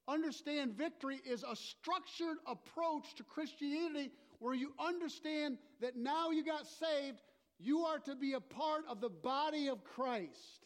understand 0.07 0.77
victory 0.77 1.21
is 1.25 1.43
a 1.43 1.55
structured 1.55 2.37
approach 2.47 3.15
to 3.15 3.23
Christianity 3.23 4.11
where 4.39 4.53
you 4.53 4.73
understand 4.79 5.57
that 5.81 5.95
now 5.95 6.31
you 6.31 6.43
got 6.43 6.67
saved, 6.67 7.21
you 7.59 7.81
are 7.81 7.99
to 7.99 8.15
be 8.15 8.33
a 8.33 8.39
part 8.39 8.83
of 8.89 8.99
the 8.99 9.09
body 9.09 9.67
of 9.67 9.83
Christ. 9.83 10.65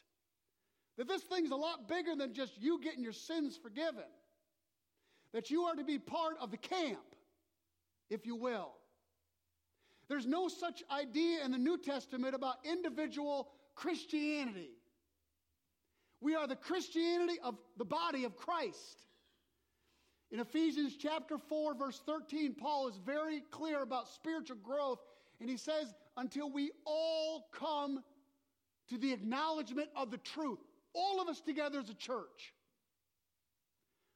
That 0.98 1.08
this 1.08 1.22
thing's 1.22 1.51
a 1.51 1.56
lot 1.56 1.88
bigger 1.88 2.15
than 2.15 2.34
just 2.34 2.53
you 2.60 2.82
getting 2.82 3.03
your 3.03 3.13
sins 3.13 3.58
forgiven. 3.62 4.03
That 5.34 5.51
you 5.51 5.63
are 5.63 5.75
to 5.75 5.84
be 5.84 6.00
part 6.00 6.38
of 6.41 6.50
the 6.50 6.58
camp, 6.58 7.15
if 8.10 8.25
you 8.25 8.36
will. 8.36 8.72
There's 10.10 10.25
no 10.25 10.48
such 10.48 10.84
idea 10.89 11.44
in 11.44 11.51
the 11.51 11.58
New 11.58 11.77
Testament 11.77 12.34
about 12.34 12.56
individual 12.63 13.50
Christianity. 13.75 14.72
We 16.22 16.36
are 16.36 16.48
the 16.48 16.56
Christianity 16.56 17.38
of 17.44 17.56
the 17.77 17.86
body 17.86 18.24
of 18.24 18.36
Christ. 18.36 19.06
In 20.31 20.39
Ephesians 20.39 20.96
chapter 20.98 21.38
4, 21.38 21.75
verse 21.75 22.01
13, 22.05 22.55
Paul 22.55 22.89
is 22.89 22.98
very 23.05 23.41
clear 23.50 23.81
about 23.81 24.10
spiritual 24.10 24.57
growth, 24.57 25.00
and 25.39 25.50
he 25.50 25.57
says, 25.57 25.93
Until 26.17 26.51
we 26.51 26.72
all 26.86 27.48
come 27.53 28.03
to 28.89 28.98
the 28.98 29.13
acknowledgement 29.13 29.89
of 29.96 30.12
the 30.12 30.17
truth, 30.17 30.60
all 30.93 31.22
of 31.22 31.29
us 31.29 31.39
together 31.39 31.79
as 31.79 31.89
a 31.89 31.93
church. 31.93 32.53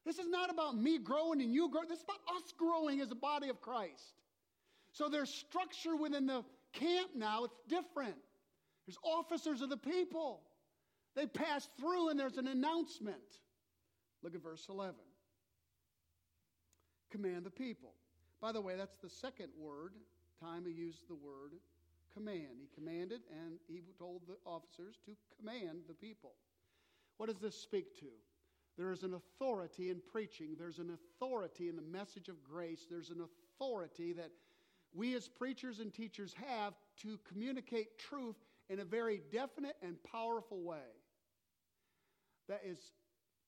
This 0.05 0.17
is 0.17 0.27
not 0.27 0.49
about 0.49 0.75
me 0.75 0.97
growing 0.97 1.41
and 1.41 1.53
you 1.53 1.69
growing, 1.69 1.87
this 1.87 1.99
is 1.99 2.03
about 2.03 2.35
us 2.35 2.51
growing 2.57 3.01
as 3.01 3.11
a 3.11 3.15
body 3.15 3.49
of 3.49 3.61
Christ. 3.61 4.15
So 4.91 5.07
there's 5.07 5.29
structure 5.29 5.95
within 5.95 6.25
the 6.25 6.43
camp 6.73 7.11
now, 7.15 7.45
it's 7.45 7.59
different. 7.69 8.15
There's 8.85 8.97
officers 9.03 9.61
of 9.61 9.69
the 9.69 9.77
people. 9.77 10.41
They 11.15 11.27
pass 11.27 11.69
through 11.79 12.09
and 12.09 12.19
there's 12.19 12.37
an 12.37 12.47
announcement. 12.47 13.17
Look 14.23 14.35
at 14.35 14.41
verse 14.41 14.65
11. 14.69 14.95
Command 17.11 17.43
the 17.43 17.51
people. 17.51 17.93
By 18.41 18.51
the 18.51 18.61
way, 18.61 18.75
that's 18.75 18.97
the 18.97 19.09
second 19.09 19.49
word, 19.57 19.93
time 20.39 20.65
he 20.65 20.71
used 20.71 21.07
the 21.07 21.15
word 21.15 21.53
command. 22.13 22.59
He 22.59 22.67
commanded 22.73 23.21
and 23.31 23.55
he 23.67 23.81
told 23.97 24.21
the 24.27 24.37
officers 24.45 24.95
to 25.05 25.11
command 25.37 25.81
the 25.87 25.93
people. 25.93 26.33
What 27.17 27.27
does 27.29 27.39
this 27.39 27.55
speak 27.55 27.97
to? 27.99 28.07
There 28.77 28.91
is 28.91 29.03
an 29.03 29.13
authority 29.13 29.89
in 29.89 30.01
preaching, 30.11 30.55
there's 30.57 30.79
an 30.79 30.91
authority 30.91 31.69
in 31.69 31.75
the 31.75 31.81
message 31.81 32.29
of 32.29 32.41
grace, 32.43 32.87
there's 32.89 33.09
an 33.09 33.21
authority 33.21 34.13
that 34.13 34.31
we 34.93 35.13
as 35.15 35.27
preachers 35.27 35.79
and 35.79 35.93
teachers 35.93 36.33
have 36.47 36.73
to 37.01 37.19
communicate 37.27 37.97
truth 37.99 38.37
in 38.69 38.79
a 38.79 38.85
very 38.85 39.21
definite 39.31 39.75
and 39.81 40.01
powerful 40.03 40.61
way. 40.61 40.77
That 42.47 42.61
is 42.65 42.79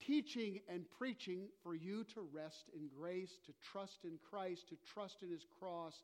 teaching 0.05 0.59
and 0.67 0.85
preaching 0.97 1.47
for 1.61 1.75
you 1.75 2.03
to 2.03 2.21
rest 2.33 2.69
in 2.75 2.89
grace, 2.97 3.37
to 3.45 3.53
trust 3.61 3.99
in 4.03 4.17
Christ, 4.29 4.69
to 4.69 4.77
trust 4.93 5.23
in 5.23 5.29
His 5.29 5.45
cross. 5.59 6.03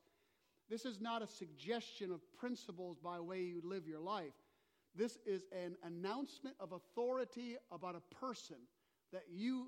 This 0.70 0.86
is 0.86 1.00
not 1.02 1.22
a 1.22 1.28
suggestion 1.28 2.12
of 2.12 2.22
principles 2.38 2.98
by 3.04 3.20
way 3.20 3.42
you 3.42 3.62
live 3.64 3.88
your 3.88 4.00
life. 4.00 4.34
This 4.96 5.18
is 5.26 5.44
an 5.52 5.76
announcement 5.84 6.56
of 6.60 6.72
authority 6.72 7.58
about 7.72 7.96
a 7.96 8.16
person 8.16 8.58
that 9.12 9.24
you 9.32 9.68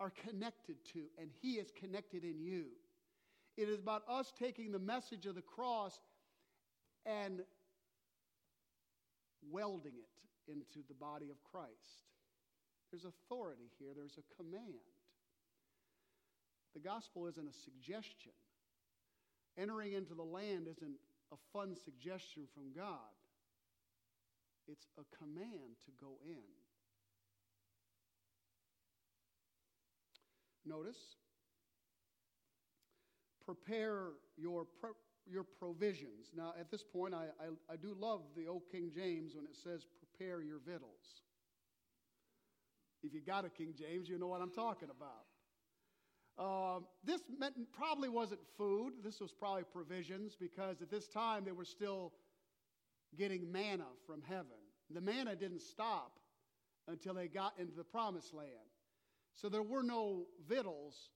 are 0.00 0.12
connected 0.28 0.76
to, 0.92 1.04
and 1.20 1.30
He 1.40 1.54
is 1.54 1.70
connected 1.78 2.24
in 2.24 2.40
you. 2.40 2.66
It 3.56 3.68
is 3.68 3.80
about 3.80 4.02
us 4.08 4.32
taking 4.38 4.70
the 4.70 4.78
message 4.78 5.26
of 5.26 5.34
the 5.34 5.42
cross 5.42 5.98
and 7.04 7.40
welding 9.50 9.94
it 9.96 10.52
into 10.52 10.86
the 10.86 10.94
body 10.94 11.30
of 11.30 11.42
Christ. 11.42 12.04
There's 12.90 13.04
authority 13.04 13.70
here, 13.78 13.90
there's 13.94 14.18
a 14.18 14.42
command. 14.42 14.64
The 16.74 16.80
gospel 16.80 17.26
isn't 17.26 17.48
a 17.48 17.52
suggestion. 17.52 18.32
Entering 19.58 19.92
into 19.92 20.14
the 20.14 20.22
land 20.22 20.68
isn't 20.70 20.96
a 21.32 21.36
fun 21.52 21.74
suggestion 21.74 22.44
from 22.54 22.72
God, 22.74 23.12
it's 24.66 24.86
a 24.98 25.16
command 25.16 25.76
to 25.84 25.90
go 26.00 26.18
in. 26.24 26.44
Notice, 30.64 31.16
prepare 33.44 34.10
your, 34.36 34.66
pro- 34.80 34.90
your 35.26 35.42
provisions. 35.42 36.30
Now, 36.36 36.52
at 36.60 36.70
this 36.70 36.84
point, 36.84 37.14
I, 37.14 37.24
I, 37.40 37.72
I 37.72 37.76
do 37.76 37.96
love 37.98 38.20
the 38.36 38.46
old 38.46 38.62
King 38.70 38.90
James 38.94 39.34
when 39.34 39.46
it 39.46 39.56
says, 39.56 39.86
prepare 39.98 40.42
your 40.42 40.58
victuals. 40.58 41.22
If 43.02 43.14
you 43.14 43.20
got 43.20 43.44
a 43.44 43.48
King 43.48 43.74
James, 43.78 44.08
you 44.08 44.18
know 44.18 44.26
what 44.26 44.40
I'm 44.40 44.50
talking 44.50 44.88
about. 44.90 45.24
Uh, 46.38 46.80
this 47.04 47.20
meant, 47.38 47.54
probably 47.72 48.08
wasn't 48.08 48.40
food. 48.56 48.92
This 49.02 49.20
was 49.20 49.32
probably 49.32 49.64
provisions 49.64 50.36
because 50.38 50.82
at 50.82 50.90
this 50.90 51.08
time 51.08 51.44
they 51.44 51.52
were 51.52 51.64
still 51.64 52.12
getting 53.16 53.50
manna 53.50 53.86
from 54.06 54.22
heaven. 54.22 54.46
The 54.90 55.00
manna 55.00 55.34
didn't 55.34 55.62
stop 55.62 56.18
until 56.86 57.14
they 57.14 57.28
got 57.28 57.54
into 57.58 57.74
the 57.74 57.84
promised 57.84 58.32
land. 58.32 58.50
So 59.34 59.48
there 59.48 59.62
were 59.62 59.82
no 59.82 60.26
victuals 60.48 61.10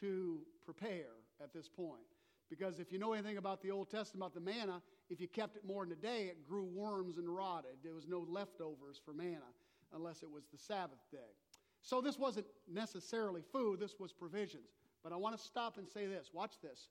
to 0.00 0.40
prepare 0.64 1.14
at 1.42 1.52
this 1.52 1.68
point. 1.68 2.04
Because 2.48 2.78
if 2.78 2.92
you 2.92 2.98
know 2.98 3.12
anything 3.12 3.38
about 3.38 3.60
the 3.60 3.70
Old 3.70 3.90
Testament, 3.90 4.22
about 4.22 4.34
the 4.34 4.40
manna, 4.40 4.80
if 5.10 5.20
you 5.20 5.26
kept 5.26 5.56
it 5.56 5.64
more 5.66 5.84
than 5.84 5.92
a 5.92 6.00
day, 6.00 6.26
it 6.26 6.46
grew 6.46 6.64
worms 6.64 7.16
and 7.18 7.28
rotted. 7.28 7.72
There 7.82 7.94
was 7.94 8.06
no 8.06 8.24
leftovers 8.28 9.00
for 9.04 9.12
manna 9.12 9.46
unless 9.94 10.22
it 10.22 10.30
was 10.30 10.44
the 10.52 10.58
Sabbath 10.58 11.00
day. 11.10 11.34
So 11.82 12.00
this 12.00 12.18
wasn't 12.18 12.46
necessarily 12.72 13.42
food, 13.52 13.80
this 13.80 13.94
was 13.98 14.12
provisions. 14.12 14.70
But 15.02 15.12
I 15.12 15.16
want 15.16 15.36
to 15.36 15.42
stop 15.42 15.78
and 15.78 15.88
say 15.88 16.06
this 16.06 16.30
watch 16.32 16.54
this. 16.62 16.88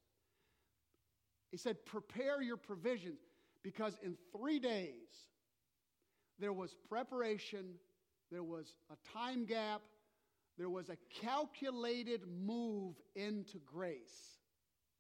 He 1.51 1.58
said, 1.58 1.86
Prepare 1.86 2.41
your 2.41 2.58
provisions 2.58 3.19
because 3.63 3.97
in 4.03 4.15
three 4.31 4.60
days 4.60 5.27
there 6.39 6.53
was 6.53 6.75
preparation, 6.89 7.75
there 8.31 8.43
was 8.43 8.73
a 8.91 9.17
time 9.17 9.45
gap, 9.45 9.81
there 10.58 10.69
was 10.69 10.89
a 10.89 10.97
calculated 11.21 12.21
move 12.27 12.95
into 13.15 13.60
grace. 13.65 14.39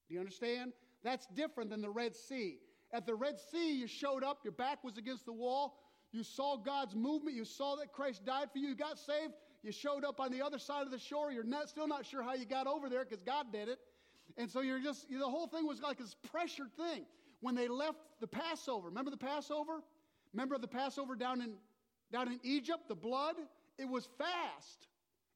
Do 0.07 0.13
you 0.13 0.19
understand? 0.19 0.73
That's 1.03 1.25
different 1.27 1.69
than 1.69 1.81
the 1.81 1.89
Red 1.89 2.15
Sea. 2.15 2.59
At 2.91 3.05
the 3.05 3.15
Red 3.15 3.39
Sea, 3.39 3.77
you 3.77 3.87
showed 3.87 4.23
up, 4.23 4.39
your 4.43 4.53
back 4.53 4.83
was 4.83 4.97
against 4.97 5.25
the 5.25 5.33
wall, 5.33 5.77
you 6.15 6.23
saw 6.23 6.55
God's 6.55 6.95
movement, 6.95 7.35
you 7.35 7.43
saw 7.43 7.75
that 7.75 7.91
Christ 7.91 8.25
died 8.25 8.47
for 8.51 8.59
you, 8.59 8.69
you 8.69 8.75
got 8.75 8.97
saved, 8.97 9.33
you 9.63 9.71
showed 9.71 10.05
up 10.05 10.19
on 10.21 10.31
the 10.31 10.41
other 10.41 10.57
side 10.57 10.83
of 10.83 10.91
the 10.91 10.97
shore, 10.97 11.31
you're 11.31 11.43
not, 11.43 11.67
still 11.67 11.87
not 11.87 12.05
sure 12.05 12.23
how 12.23 12.33
you 12.33 12.45
got 12.45 12.67
over 12.67 12.87
there 12.87 13.03
because 13.03 13.21
God 13.21 13.51
did 13.51 13.67
it. 13.67 13.79
And 14.37 14.49
so 14.49 14.61
you're 14.61 14.79
just, 14.79 15.09
the 15.09 15.19
whole 15.19 15.47
thing 15.47 15.67
was 15.67 15.81
like 15.81 15.97
this 15.97 16.15
pressured 16.31 16.73
thing. 16.77 17.05
When 17.41 17.53
they 17.53 17.67
left 17.67 17.97
the 18.21 18.27
Passover, 18.27 18.87
remember 18.87 19.11
the 19.11 19.17
Passover? 19.17 19.81
Remember 20.33 20.57
the 20.57 20.67
Passover 20.67 21.15
down 21.15 21.41
in, 21.41 21.53
down 22.11 22.29
in 22.29 22.39
Egypt, 22.43 22.87
the 22.87 22.95
blood? 22.95 23.35
It 23.77 23.87
was 23.89 24.07
fast. 24.17 24.87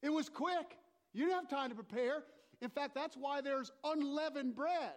It 0.02 0.08
was 0.08 0.28
quick. 0.28 0.78
You 1.12 1.26
didn't 1.26 1.40
have 1.40 1.48
time 1.50 1.68
to 1.68 1.74
prepare. 1.74 2.24
In 2.62 2.70
fact, 2.70 2.94
that's 2.94 3.16
why 3.16 3.42
there's 3.42 3.70
unleavened 3.84 4.54
bread. 4.54 4.94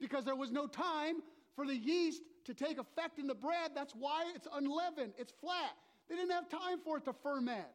Because 0.00 0.24
there 0.24 0.36
was 0.36 0.50
no 0.50 0.66
time 0.66 1.16
for 1.54 1.66
the 1.66 1.76
yeast 1.76 2.22
to 2.54 2.64
take 2.64 2.78
effect 2.78 3.18
in 3.18 3.26
the 3.26 3.34
bread. 3.34 3.70
That's 3.74 3.94
why 3.94 4.24
it's 4.34 4.48
unleavened, 4.52 5.12
it's 5.18 5.32
flat. 5.40 5.72
They 6.08 6.16
didn't 6.16 6.32
have 6.32 6.48
time 6.48 6.80
for 6.84 6.98
it 6.98 7.04
to 7.04 7.12
ferment. 7.12 7.66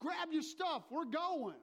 Grab 0.00 0.28
your 0.32 0.42
stuff, 0.42 0.82
we're 0.90 1.04
going. 1.04 1.60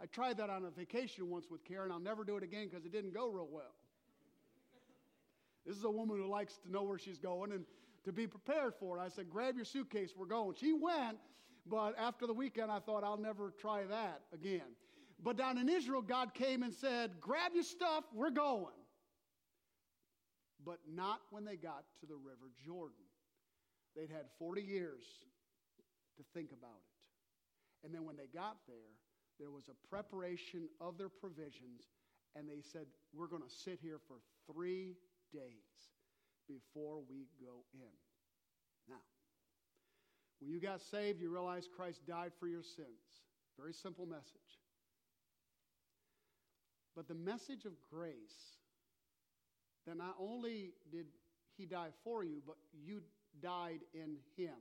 I 0.00 0.06
tried 0.06 0.38
that 0.38 0.50
on 0.50 0.64
a 0.64 0.70
vacation 0.70 1.28
once 1.28 1.46
with 1.50 1.64
Karen. 1.64 1.92
I'll 1.92 2.00
never 2.00 2.24
do 2.24 2.36
it 2.36 2.42
again 2.42 2.68
because 2.68 2.84
it 2.84 2.92
didn't 2.92 3.12
go 3.12 3.28
real 3.28 3.48
well. 3.50 3.74
This 5.66 5.76
is 5.76 5.84
a 5.84 5.90
woman 5.90 6.16
who 6.16 6.26
likes 6.26 6.58
to 6.64 6.72
know 6.72 6.82
where 6.82 6.98
she's 6.98 7.18
going 7.18 7.52
and 7.52 7.64
to 8.04 8.12
be 8.12 8.26
prepared 8.26 8.74
for 8.80 8.98
it. 8.98 9.00
I 9.00 9.08
said, 9.08 9.30
Grab 9.30 9.54
your 9.54 9.64
suitcase, 9.64 10.14
we're 10.16 10.26
going. 10.26 10.56
She 10.58 10.72
went, 10.72 11.18
but 11.66 11.94
after 11.98 12.26
the 12.26 12.32
weekend, 12.32 12.70
I 12.70 12.80
thought, 12.80 13.04
I'll 13.04 13.16
never 13.16 13.52
try 13.60 13.84
that 13.84 14.22
again. 14.32 14.74
But 15.22 15.36
down 15.36 15.58
in 15.58 15.68
Israel, 15.68 16.02
God 16.02 16.34
came 16.34 16.64
and 16.64 16.72
said, 16.72 17.12
Grab 17.20 17.52
your 17.54 17.62
stuff, 17.62 18.04
we're 18.12 18.30
going. 18.30 18.74
But 20.64 20.78
not 20.88 21.20
when 21.30 21.44
they 21.44 21.56
got 21.56 21.84
to 22.00 22.06
the 22.06 22.16
River 22.16 22.50
Jordan. 22.64 23.06
They'd 23.96 24.10
had 24.10 24.26
40 24.38 24.62
years 24.62 25.04
to 26.16 26.22
think 26.34 26.52
about 26.52 26.78
it. 26.78 27.86
And 27.86 27.94
then 27.94 28.04
when 28.04 28.16
they 28.16 28.28
got 28.32 28.56
there, 28.66 28.94
there 29.38 29.50
was 29.50 29.68
a 29.68 29.88
preparation 29.88 30.68
of 30.80 30.98
their 30.98 31.08
provisions, 31.08 31.82
and 32.36 32.48
they 32.48 32.60
said, 32.60 32.86
We're 33.12 33.26
going 33.26 33.42
to 33.42 33.54
sit 33.64 33.78
here 33.82 33.98
for 34.06 34.16
three 34.50 34.94
days 35.32 35.92
before 36.48 37.00
we 37.08 37.26
go 37.40 37.64
in. 37.74 37.94
Now, 38.88 39.02
when 40.40 40.50
you 40.50 40.60
got 40.60 40.80
saved, 40.80 41.20
you 41.20 41.30
realized 41.30 41.70
Christ 41.74 42.06
died 42.06 42.32
for 42.38 42.46
your 42.46 42.62
sins. 42.62 43.22
Very 43.58 43.72
simple 43.72 44.06
message. 44.06 44.60
But 46.94 47.08
the 47.08 47.14
message 47.14 47.64
of 47.64 47.72
grace 47.90 48.58
that 49.86 49.96
not 49.96 50.16
only 50.18 50.72
did 50.90 51.06
he 51.56 51.66
die 51.66 51.90
for 52.04 52.24
you, 52.24 52.42
but 52.46 52.56
you 52.72 53.02
died 53.40 53.80
in 53.94 54.16
him, 54.36 54.54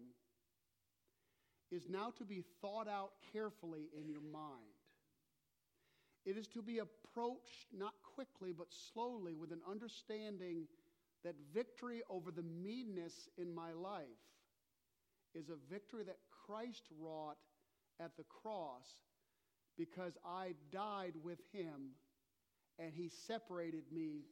is 1.71 1.87
now 1.89 2.11
to 2.17 2.25
be 2.25 2.43
thought 2.61 2.87
out 2.87 3.11
carefully 3.31 3.89
in 3.97 4.09
your 4.09 4.21
mind. 4.21 4.75
It 6.25 6.37
is 6.37 6.47
to 6.47 6.61
be 6.61 6.79
approached 6.79 7.67
not 7.75 7.93
quickly, 8.15 8.53
but 8.55 8.67
slowly 8.93 9.33
with 9.33 9.51
an 9.51 9.61
understanding 9.69 10.67
that 11.23 11.35
victory 11.53 12.01
over 12.09 12.31
the 12.31 12.43
meanness 12.43 13.29
in 13.37 13.53
my 13.53 13.71
life 13.71 14.05
is 15.33 15.49
a 15.49 15.71
victory 15.71 16.03
that 16.03 16.17
Christ 16.45 16.83
wrought 16.99 17.37
at 17.99 18.17
the 18.17 18.23
cross 18.23 18.87
because 19.77 20.17
I 20.25 20.53
died 20.71 21.13
with 21.23 21.39
him 21.53 21.95
and 22.77 22.93
he 22.93 23.09
separated 23.09 23.83
me 23.91 24.25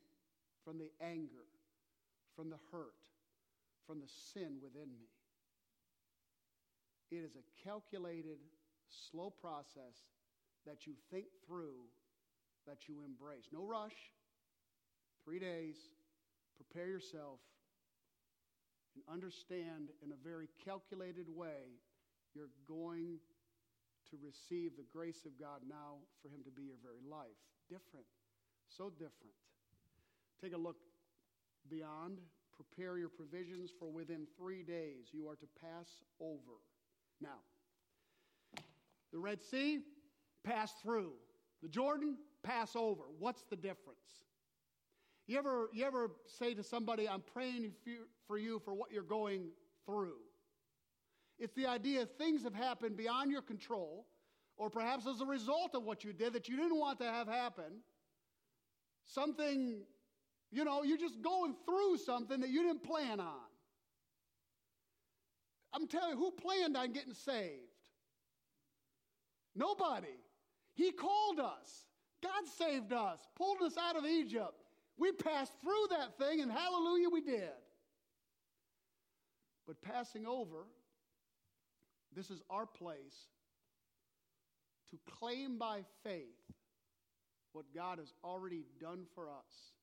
from 0.69 0.77
the 0.77 0.91
anger, 1.01 1.49
from 2.35 2.51
the 2.51 2.61
hurt, 2.71 2.93
from 3.87 3.99
the 3.99 4.11
sin 4.33 4.61
within 4.61 4.93
me. 5.01 5.09
It 7.09 7.25
is 7.25 7.31
a 7.33 7.67
calculated, 7.67 8.37
slow 9.09 9.31
process 9.31 9.97
that 10.67 10.85
you 10.85 10.93
think 11.09 11.25
through, 11.47 11.89
that 12.67 12.87
you 12.87 13.01
embrace. 13.03 13.45
No 13.51 13.65
rush. 13.65 13.97
Three 15.25 15.39
days. 15.39 15.75
Prepare 16.55 16.87
yourself 16.87 17.39
and 18.93 19.03
understand 19.11 19.89
in 20.05 20.11
a 20.11 20.23
very 20.23 20.49
calculated 20.63 21.25
way 21.27 21.81
you're 22.35 22.53
going 22.67 23.17
to 24.11 24.17
receive 24.21 24.77
the 24.77 24.85
grace 24.93 25.25
of 25.25 25.39
God 25.39 25.61
now 25.67 26.05
for 26.21 26.27
Him 26.27 26.43
to 26.45 26.51
be 26.51 26.61
your 26.61 26.77
very 26.83 27.01
life. 27.09 27.41
Different. 27.71 28.05
So 28.67 28.91
different. 28.91 29.33
Take 30.41 30.53
a 30.53 30.57
look 30.57 30.77
beyond. 31.69 32.19
Prepare 32.55 32.97
your 32.97 33.09
provisions 33.09 33.71
for 33.77 33.89
within 33.89 34.27
three 34.37 34.63
days 34.63 35.07
you 35.11 35.27
are 35.27 35.35
to 35.35 35.47
pass 35.61 35.87
over. 36.19 36.59
Now, 37.21 37.39
the 39.11 39.19
Red 39.19 39.41
Sea, 39.41 39.79
pass 40.43 40.73
through. 40.81 41.13
The 41.61 41.69
Jordan, 41.69 42.17
pass 42.43 42.75
over. 42.75 43.03
What's 43.17 43.43
the 43.49 43.55
difference? 43.55 44.25
You 45.27 45.37
ever, 45.37 45.69
you 45.73 45.85
ever 45.85 46.11
say 46.25 46.53
to 46.53 46.63
somebody, 46.63 47.07
I'm 47.07 47.21
praying 47.21 47.71
for 48.27 48.37
you 48.37 48.59
for 48.63 48.73
what 48.73 48.91
you're 48.91 49.03
going 49.03 49.49
through? 49.85 50.17
It's 51.37 51.53
the 51.53 51.67
idea 51.67 52.05
things 52.05 52.43
have 52.43 52.55
happened 52.55 52.97
beyond 52.97 53.31
your 53.31 53.41
control, 53.41 54.07
or 54.57 54.69
perhaps 54.69 55.07
as 55.07 55.21
a 55.21 55.25
result 55.25 55.75
of 55.75 55.83
what 55.83 56.03
you 56.03 56.13
did 56.13 56.33
that 56.33 56.49
you 56.49 56.57
didn't 56.57 56.77
want 56.77 56.99
to 56.99 57.05
have 57.05 57.27
happen. 57.27 57.81
Something, 59.05 59.83
you 60.51 60.65
know, 60.65 60.83
you're 60.83 60.97
just 60.97 61.21
going 61.21 61.55
through 61.65 61.97
something 61.97 62.39
that 62.41 62.49
you 62.49 62.63
didn't 62.63 62.83
plan 62.83 63.19
on. 63.19 63.49
I'm 65.73 65.87
telling 65.87 66.11
you, 66.11 66.17
who 66.17 66.31
planned 66.31 66.75
on 66.75 66.91
getting 66.91 67.13
saved? 67.13 67.61
Nobody. 69.55 70.07
He 70.73 70.91
called 70.91 71.39
us. 71.39 71.85
God 72.21 72.47
saved 72.57 72.91
us, 72.91 73.19
pulled 73.35 73.61
us 73.61 73.77
out 73.77 73.95
of 73.95 74.05
Egypt. 74.05 74.63
We 74.97 75.11
passed 75.11 75.53
through 75.61 75.97
that 75.97 76.17
thing, 76.17 76.41
and 76.41 76.51
hallelujah, 76.51 77.09
we 77.09 77.21
did. 77.21 77.51
But 79.65 79.81
passing 79.81 80.25
over, 80.25 80.65
this 82.15 82.29
is 82.29 82.41
our 82.49 82.65
place 82.65 83.27
to 84.89 84.97
claim 85.19 85.57
by 85.57 85.83
faith 86.03 86.23
what 87.53 87.65
God 87.73 87.99
has 87.99 88.13
already 88.23 88.65
done 88.81 89.05
for 89.13 89.29
us. 89.29 89.73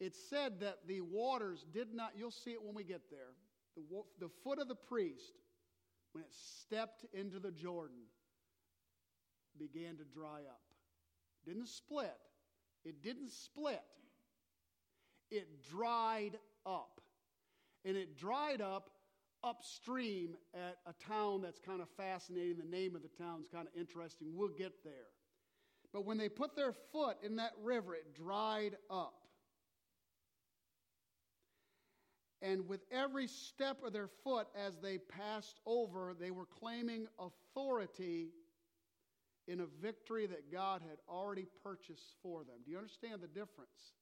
It 0.00 0.16
said 0.16 0.60
that 0.60 0.78
the 0.88 1.02
waters 1.02 1.66
did 1.72 1.94
not, 1.94 2.12
you'll 2.16 2.30
see 2.30 2.52
it 2.52 2.62
when 2.62 2.74
we 2.74 2.84
get 2.84 3.02
there. 3.10 3.34
The, 3.76 3.82
the 4.18 4.30
foot 4.42 4.58
of 4.58 4.66
the 4.66 4.74
priest, 4.74 5.34
when 6.12 6.24
it 6.24 6.32
stepped 6.32 7.04
into 7.12 7.38
the 7.38 7.50
Jordan, 7.50 8.04
began 9.58 9.96
to 9.98 10.04
dry 10.04 10.40
up. 10.48 10.62
Didn't 11.44 11.68
split. 11.68 12.16
It 12.84 13.02
didn't 13.02 13.30
split. 13.30 13.82
It 15.30 15.62
dried 15.70 16.38
up. 16.64 17.00
And 17.84 17.96
it 17.96 18.16
dried 18.16 18.62
up 18.62 18.90
upstream 19.42 20.36
at 20.54 20.76
a 20.86 20.92
town 21.06 21.42
that's 21.42 21.58
kind 21.58 21.80
of 21.80 21.88
fascinating. 21.96 22.56
The 22.58 22.76
name 22.76 22.94
of 22.94 23.02
the 23.02 23.22
town's 23.22 23.46
kind 23.52 23.66
of 23.66 23.78
interesting. 23.78 24.28
We'll 24.34 24.48
get 24.48 24.84
there. 24.84 25.08
But 25.92 26.04
when 26.04 26.18
they 26.18 26.28
put 26.28 26.56
their 26.56 26.72
foot 26.92 27.16
in 27.22 27.36
that 27.36 27.52
river, 27.62 27.94
it 27.94 28.14
dried 28.14 28.76
up. 28.90 29.19
And 32.42 32.66
with 32.68 32.80
every 32.90 33.26
step 33.26 33.82
of 33.84 33.92
their 33.92 34.08
foot 34.24 34.46
as 34.56 34.78
they 34.78 34.98
passed 34.98 35.60
over, 35.66 36.14
they 36.18 36.30
were 36.30 36.46
claiming 36.46 37.06
authority 37.18 38.28
in 39.46 39.60
a 39.60 39.66
victory 39.82 40.26
that 40.26 40.50
God 40.50 40.80
had 40.80 40.98
already 41.08 41.46
purchased 41.62 42.14
for 42.22 42.44
them. 42.44 42.56
Do 42.64 42.70
you 42.70 42.78
understand 42.78 43.20
the 43.20 43.26
difference? 43.26 43.94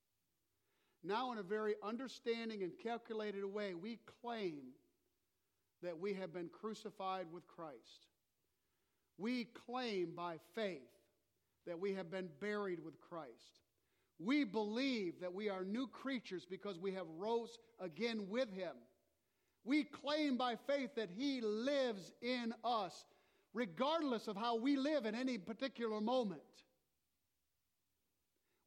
Now, 1.03 1.33
in 1.33 1.38
a 1.38 1.42
very 1.42 1.74
understanding 1.83 2.62
and 2.62 2.72
calculated 2.83 3.44
way, 3.44 3.74
we 3.74 3.98
claim 4.22 4.72
that 5.83 5.98
we 5.98 6.14
have 6.14 6.33
been 6.33 6.48
crucified 6.48 7.27
with 7.33 7.46
Christ. 7.46 8.09
We 9.16 9.44
claim 9.66 10.12
by 10.16 10.37
faith 10.55 10.90
that 11.66 11.79
we 11.79 11.94
have 11.94 12.11
been 12.11 12.29
buried 12.40 12.85
with 12.85 13.01
Christ. 13.01 13.67
We 14.18 14.44
believe 14.44 15.20
that 15.20 15.33
we 15.33 15.48
are 15.48 15.64
new 15.64 15.87
creatures 15.87 16.46
because 16.48 16.78
we 16.78 16.92
have 16.92 17.07
rose 17.16 17.59
again 17.81 18.28
with 18.28 18.52
him. 18.52 18.72
We 19.64 19.85
claim 19.85 20.37
by 20.37 20.57
faith 20.66 20.90
that 20.96 21.11
he 21.16 21.40
lives 21.40 22.12
in 22.22 22.54
us 22.64 23.04
regardless 23.54 24.28
of 24.28 24.37
how 24.37 24.57
we 24.57 24.76
live 24.76 25.07
in 25.07 25.14
any 25.14 25.38
particular 25.38 26.00
moment. 26.00 26.40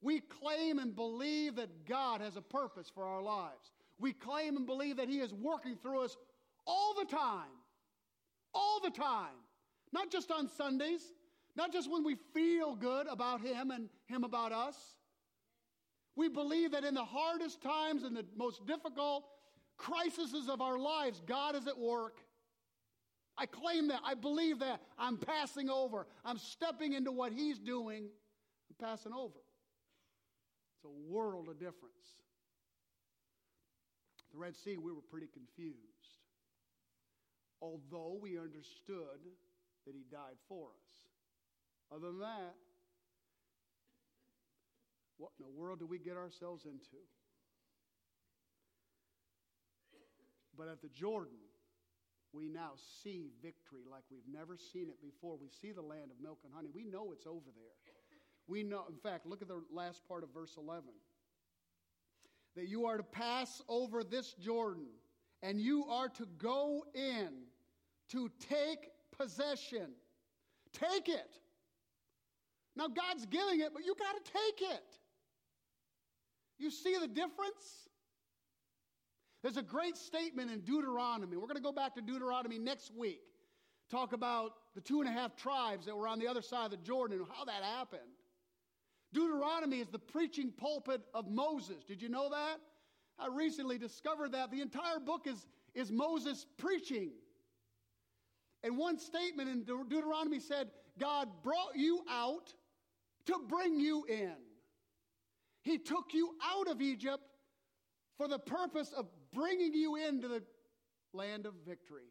We 0.02 0.20
claim 0.20 0.80
and 0.80 0.96
believe 0.96 1.56
that 1.56 1.86
God 1.88 2.22
has 2.22 2.36
a 2.36 2.42
purpose 2.42 2.92
for 2.94 3.06
our 3.06 3.22
lives. 3.22 3.72
We 4.00 4.14
claim 4.14 4.58
and 4.58 4.66
believe 4.66 4.98
that 4.98 5.08
He 5.08 5.20
is 5.20 5.34
working 5.34 5.78
through 5.82 6.04
us 6.04 6.18
all 6.66 6.96
the 6.98 7.06
time. 7.06 7.52
All 8.54 8.80
the 8.84 8.90
time. 8.90 9.38
Not 9.94 10.12
just 10.12 10.32
on 10.32 10.50
Sundays, 10.50 11.02
not 11.56 11.72
just 11.72 11.92
when 11.92 12.04
we 12.04 12.16
feel 12.34 12.76
good 12.76 13.08
about 13.08 13.42
Him 13.42 13.70
and 13.70 13.90
Him 14.08 14.24
about 14.24 14.52
us. 14.52 14.76
We 16.16 16.28
believe 16.28 16.72
that 16.72 16.84
in 16.84 16.94
the 16.94 17.06
hardest 17.06 17.62
times 17.62 18.04
and 18.04 18.16
the 18.16 18.26
most 18.36 18.66
difficult 18.66 19.26
crises 19.78 20.50
of 20.50 20.62
our 20.62 20.78
lives, 20.78 21.22
God 21.26 21.56
is 21.56 21.68
at 21.68 21.78
work. 21.78 22.20
I 23.38 23.46
claim 23.46 23.88
that. 23.88 24.02
I 24.06 24.14
believe 24.14 24.60
that. 24.60 24.82
I'm 25.00 25.18
passing 25.18 25.70
over. 25.70 26.06
I'm 26.26 26.38
stepping 26.38 26.94
into 26.94 27.12
what 27.12 27.32
He's 27.32 27.58
doing. 27.58 28.04
I'm 28.70 28.88
passing 28.88 29.14
over. 29.14 29.40
It's 30.76 30.86
a 30.86 31.12
world 31.12 31.48
of 31.50 31.60
difference. 31.60 31.96
The 34.34 34.40
Red 34.40 34.56
Sea, 34.56 34.78
we 34.78 34.92
were 34.92 35.02
pretty 35.10 35.28
confused. 35.28 35.78
Although 37.62 38.18
we 38.22 38.38
understood 38.38 39.20
that 39.86 39.96
He 39.96 40.04
died 40.12 40.38
for 40.48 40.68
us. 40.68 41.96
Other 41.96 42.08
than 42.08 42.20
that, 42.20 42.56
what 45.22 45.32
in 45.40 45.46
the 45.46 45.52
world 45.52 45.78
do 45.78 45.86
we 45.86 46.00
get 46.00 46.18
ourselves 46.18 46.66
into? 46.66 46.98
But 50.58 50.68
at 50.68 50.82
the 50.82 50.90
Jordan, 50.90 51.38
we 52.34 52.50
now 52.50 52.72
see 53.04 53.30
victory 53.40 53.84
like 53.90 54.02
we've 54.10 54.28
never 54.28 54.58
seen 54.58 54.90
it 54.90 55.00
before. 55.00 55.38
We 55.40 55.50
see 55.62 55.72
the 55.72 55.82
land 55.82 56.10
of 56.10 56.20
milk 56.20 56.40
and 56.44 56.52
honey. 56.52 56.70
We 56.74 56.86
know 56.86 57.12
it's 57.12 57.28
over 57.28 57.52
there. 57.54 57.78
We 58.48 58.64
know, 58.64 58.86
in 58.90 58.98
fact, 58.98 59.28
look 59.28 59.44
at 59.44 59.48
the 59.48 59.62
last 59.72 60.02
part 60.08 60.24
of 60.24 60.34
verse 60.34 60.56
11 60.58 60.86
that 62.56 62.68
you 62.68 62.86
are 62.88 62.98
to 62.98 63.04
pass 63.04 63.62
over 63.70 64.04
this 64.04 64.34
Jordan 64.34 64.88
and 65.44 65.62
you 65.62 65.86
are 65.86 66.10
to 66.10 66.26
go 66.40 66.84
in 66.96 67.30
to 68.10 68.30
take 68.50 68.90
possession. 69.16 69.92
Take 70.74 71.10
it. 71.10 71.38
Now, 72.76 72.88
God's 72.88 73.26
giving 73.28 73.60
it, 73.62 73.70
but 73.72 73.86
you 73.86 73.96
got 73.96 74.24
to 74.24 74.32
take 74.32 74.70
it. 74.72 75.01
You 76.62 76.70
see 76.70 76.96
the 77.00 77.08
difference? 77.08 77.90
There's 79.42 79.58
a 79.58 79.64
great 79.64 79.98
statement 79.98 80.52
in 80.52 80.62
Deuteronomy. 80.62 81.36
We're 81.36 81.48
going 81.48 81.56
to 81.56 81.62
go 81.62 81.72
back 81.72 81.96
to 81.96 82.02
Deuteronomy 82.02 82.60
next 82.60 82.92
week. 82.96 83.22
Talk 83.90 84.14
about 84.14 84.52
the 84.76 84.82
two 84.82 85.02
and 85.02 85.10
a 85.10 85.12
half 85.12 85.36
tribes 85.36 85.88
that 85.88 85.98
were 85.98 86.08
on 86.08 86.20
the 86.20 86.28
other 86.28 86.42
side 86.42 86.66
of 86.66 86.72
the 86.72 86.78
Jordan 86.78 87.18
and 87.18 87.28
how 87.36 87.46
that 87.46 87.64
happened. 87.64 88.02
Deuteronomy 89.12 89.80
is 89.80 89.90
the 89.90 90.00
preaching 90.00 90.54
pulpit 90.56 91.02
of 91.14 91.28
Moses. 91.28 91.84
Did 91.84 92.02
you 92.02 92.10
know 92.10 92.30
that? 92.30 92.58
I 93.20 93.28
recently 93.28 93.78
discovered 93.78 94.32
that 94.34 94.52
the 94.52 94.62
entire 94.62 95.00
book 95.00 95.28
is, 95.28 95.48
is 95.74 95.92
Moses 95.92 96.46
preaching. 96.58 97.12
And 98.64 98.78
one 98.78 99.00
statement 99.00 99.50
in 99.50 99.64
De- 99.64 99.84
Deuteronomy 99.90 100.40
said, 100.40 100.70
God 101.00 101.28
brought 101.44 101.76
you 101.76 102.04
out 102.10 102.54
to 103.26 103.36
bring 103.50 103.80
you 103.80 104.06
in. 104.08 104.36
He 105.64 105.78
took 105.78 106.14
you 106.14 106.32
out 106.44 106.68
of 106.68 106.82
Egypt 106.82 107.24
for 108.18 108.28
the 108.28 108.40
purpose 108.40 108.92
of 108.96 109.08
bringing 109.34 109.74
you 109.74 109.96
into 109.96 110.28
the 110.28 110.44
land 111.14 111.46
of 111.46 111.54
victory. 111.68 112.10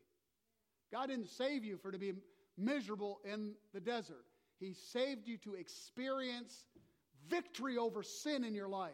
God 0.93 1.09
didn't 1.09 1.29
save 1.29 1.65
you 1.65 1.77
for 1.79 1.93
to 1.93 1.99
be 1.99 2.13
miserable 2.57 3.21
in 3.25 3.55
the 3.73 3.81
desert. 3.81 4.25
He 4.59 4.75
saved 4.75 5.27
you 5.27 5.37
to 5.39 5.55
experience 5.55 6.67
victory 7.29 7.79
over 7.79 8.03
sin 8.03 8.45
in 8.45 8.55
your 8.55 8.69
life. 8.69 8.93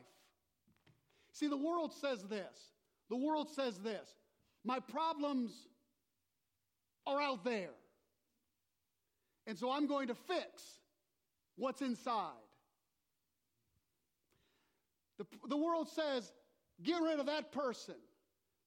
See, 1.32 1.48
the 1.48 1.56
world 1.56 1.92
says 1.92 2.22
this. 2.24 2.72
The 3.10 3.16
world 3.16 3.50
says 3.50 3.78
this. 3.78 4.08
My 4.64 4.80
problems 4.80 5.52
are 7.06 7.20
out 7.20 7.44
there. 7.44 7.74
And 9.46 9.56
so 9.56 9.70
I'm 9.70 9.86
going 9.86 10.08
to 10.08 10.14
fix 10.14 10.80
what's 11.56 11.82
inside. 11.82 12.32
The, 15.18 15.26
the 15.48 15.56
world 15.56 15.88
says, 15.88 16.32
get 16.82 17.00
rid 17.00 17.20
of 17.20 17.26
that 17.26 17.52
person. 17.52 17.96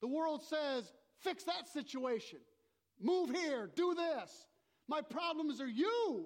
The 0.01 0.07
world 0.07 0.43
says, 0.43 0.91
fix 1.21 1.43
that 1.43 1.67
situation. 1.67 2.39
Move 3.01 3.29
here, 3.29 3.69
do 3.75 3.93
this. 3.93 4.47
My 4.87 5.01
problems 5.01 5.61
are 5.61 5.67
you. 5.67 6.25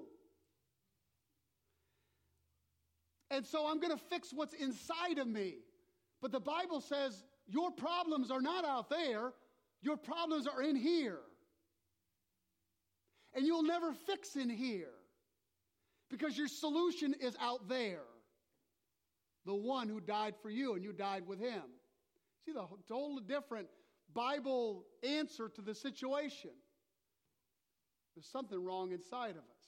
And 3.29 3.45
so 3.45 3.67
I'm 3.67 3.79
going 3.79 3.95
to 3.97 4.03
fix 4.09 4.31
what's 4.33 4.53
inside 4.53 5.17
of 5.17 5.27
me. 5.27 5.55
But 6.21 6.31
the 6.31 6.39
Bible 6.39 6.81
says 6.81 7.23
your 7.47 7.71
problems 7.71 8.31
are 8.31 8.41
not 8.41 8.63
out 8.63 8.89
there, 8.89 9.33
your 9.81 9.97
problems 9.97 10.47
are 10.47 10.62
in 10.62 10.75
here. 10.75 11.19
And 13.33 13.45
you'll 13.45 13.63
never 13.63 13.91
fix 14.05 14.36
in 14.36 14.49
here 14.49 14.93
because 16.09 16.38
your 16.38 16.47
solution 16.47 17.15
is 17.19 17.36
out 17.41 17.67
there. 17.67 18.03
The 19.45 19.53
one 19.53 19.89
who 19.89 19.99
died 19.99 20.36
for 20.41 20.49
you 20.49 20.73
and 20.73 20.84
you 20.84 20.93
died 20.93 21.27
with 21.27 21.39
him. 21.39 21.63
See 22.45 22.53
the 22.53 22.65
totally 22.88 23.23
different 23.27 23.67
Bible 24.13 24.86
answer 25.03 25.49
to 25.49 25.62
the 25.62 25.75
situation. 25.75 26.51
There's 28.15 28.27
something 28.27 28.63
wrong 28.63 28.91
inside 28.91 29.32
of 29.32 29.38
us. 29.38 29.63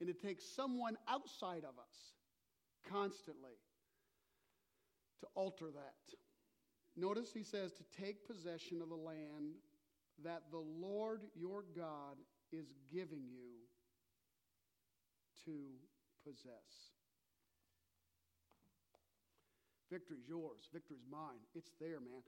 And 0.00 0.08
it 0.08 0.20
takes 0.20 0.44
someone 0.44 0.96
outside 1.08 1.64
of 1.64 1.78
us 1.78 2.12
constantly 2.90 3.58
to 5.20 5.26
alter 5.34 5.66
that. 5.66 6.16
Notice 6.96 7.32
he 7.32 7.42
says 7.42 7.72
to 7.72 7.84
take 8.00 8.26
possession 8.26 8.82
of 8.82 8.88
the 8.88 8.96
land 8.96 9.54
that 10.22 10.42
the 10.50 10.58
Lord 10.58 11.22
your 11.34 11.64
God 11.76 12.16
is 12.52 12.72
giving 12.92 13.24
you 13.28 13.64
to 15.44 15.52
possess. 16.24 16.92
Victory's 19.94 20.26
yours. 20.28 20.68
Victory's 20.72 21.06
mine. 21.08 21.38
It's 21.54 21.70
there, 21.80 22.00
man. 22.00 22.22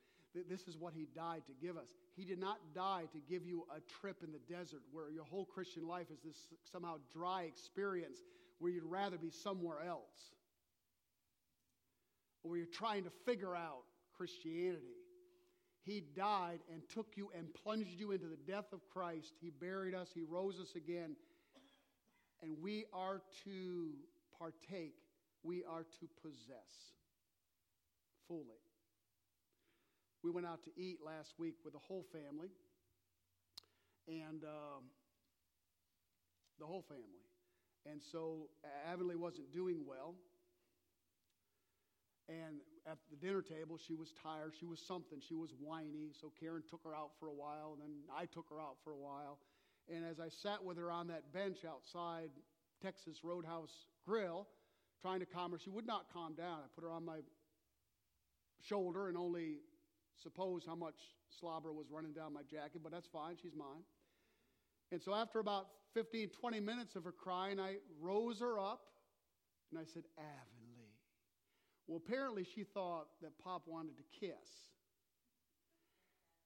This 0.48 0.68
is 0.68 0.76
what 0.79 0.92
he 0.94 1.09
died 1.16 1.42
to 1.46 1.66
give 1.66 1.76
us. 1.76 1.88
He 2.14 2.24
did 2.24 2.38
not 2.38 2.59
die 2.74 3.05
to 3.12 3.18
give 3.29 3.44
you 3.44 3.66
a 3.74 3.81
trip 4.00 4.18
in 4.22 4.31
the 4.31 4.55
desert 4.55 4.83
where 4.92 5.11
your 5.11 5.24
whole 5.24 5.46
Christian 5.46 5.88
life 5.88 6.07
is 6.12 6.20
this 6.24 6.37
somehow 6.70 6.96
dry 7.12 7.42
experience 7.42 8.18
where 8.59 8.70
you'd 8.70 8.85
rather 8.85 9.18
be 9.18 9.31
somewhere 9.31 9.81
else. 9.81 10.35
Or 12.44 12.50
where 12.50 12.59
you're 12.59 12.68
trying 12.72 13.05
to 13.05 13.11
figure 13.24 13.57
out 13.57 13.83
Christianity. 14.16 14.94
He 15.83 16.05
died 16.14 16.61
and 16.72 16.83
took 16.92 17.16
you 17.16 17.31
and 17.37 17.52
plunged 17.64 17.98
you 17.98 18.12
into 18.12 18.26
the 18.26 18.38
death 18.46 18.72
of 18.72 18.81
Christ. 18.92 19.33
He 19.40 19.50
buried 19.50 19.94
us, 19.94 20.11
He 20.14 20.22
rose 20.22 20.61
us 20.61 20.74
again. 20.76 21.16
And 22.42 22.57
we 22.62 22.85
are 22.92 23.22
to 23.44 23.90
partake, 24.38 24.94
we 25.42 25.64
are 25.64 25.85
to 26.00 26.09
possess 26.22 26.96
fully. 28.28 28.60
We 30.22 30.30
went 30.30 30.46
out 30.46 30.62
to 30.64 30.70
eat 30.76 30.98
last 31.04 31.34
week 31.38 31.54
with 31.64 31.72
the 31.74 31.78
whole 31.78 32.04
family, 32.12 32.50
and 34.08 34.42
um, 34.44 34.84
the 36.58 36.66
whole 36.66 36.82
family. 36.82 37.24
And 37.90 38.00
so 38.12 38.48
Avonlea 38.90 39.16
wasn't 39.16 39.52
doing 39.52 39.84
well. 39.86 40.14
And 42.28 42.58
at 42.90 42.98
the 43.10 43.16
dinner 43.16 43.42
table, 43.42 43.78
she 43.78 43.94
was 43.94 44.12
tired. 44.20 44.54
She 44.58 44.66
was 44.66 44.80
something. 44.80 45.20
She 45.28 45.34
was 45.34 45.50
whiny. 45.60 46.10
So 46.20 46.32
Karen 46.40 46.62
took 46.68 46.82
her 46.82 46.94
out 46.94 47.10
for 47.20 47.28
a 47.28 47.34
while, 47.34 47.74
and 47.74 47.82
then 47.82 47.94
I 48.16 48.26
took 48.26 48.46
her 48.50 48.60
out 48.60 48.76
for 48.82 48.92
a 48.92 48.98
while. 48.98 49.38
And 49.88 50.04
as 50.04 50.18
I 50.18 50.28
sat 50.42 50.64
with 50.64 50.76
her 50.78 50.90
on 50.90 51.06
that 51.08 51.32
bench 51.32 51.58
outside 51.64 52.30
Texas 52.82 53.18
Roadhouse 53.22 53.70
Grill, 54.04 54.48
trying 55.00 55.20
to 55.20 55.26
calm 55.26 55.52
her, 55.52 55.58
she 55.58 55.70
would 55.70 55.86
not 55.86 56.06
calm 56.12 56.34
down. 56.34 56.58
I 56.64 56.68
put 56.74 56.82
her 56.82 56.90
on 56.90 57.04
my 57.04 57.18
shoulder 58.68 59.09
and 59.09 59.16
only 59.16 59.59
suppose 60.22 60.64
how 60.66 60.74
much 60.74 60.96
slobber 61.40 61.72
was 61.72 61.87
running 61.90 62.12
down 62.12 62.33
my 62.33 62.42
jacket, 62.42 62.81
but 62.83 62.92
that's 62.92 63.07
fine. 63.07 63.37
She's 63.40 63.55
mine. 63.55 63.85
And 64.92 65.02
so 65.02 65.14
after 65.14 65.38
about 65.38 65.66
15, 65.94 66.31
20 66.31 66.61
minutes 66.61 66.96
of 66.96 67.05
her 67.05 67.12
crying, 67.12 67.59
I 67.59 67.76
rose 68.00 68.40
her 68.40 68.59
up 68.59 68.83
and 69.70 69.81
I 69.81 69.85
said, 69.85 70.05
Avonlea. 70.18 70.92
Well, 71.87 72.00
apparently 72.05 72.44
she 72.44 72.64
thought 72.64 73.07
that 73.22 73.38
Pop 73.38 73.62
wanted 73.66 73.96
to 73.96 74.05
kiss. 74.20 74.70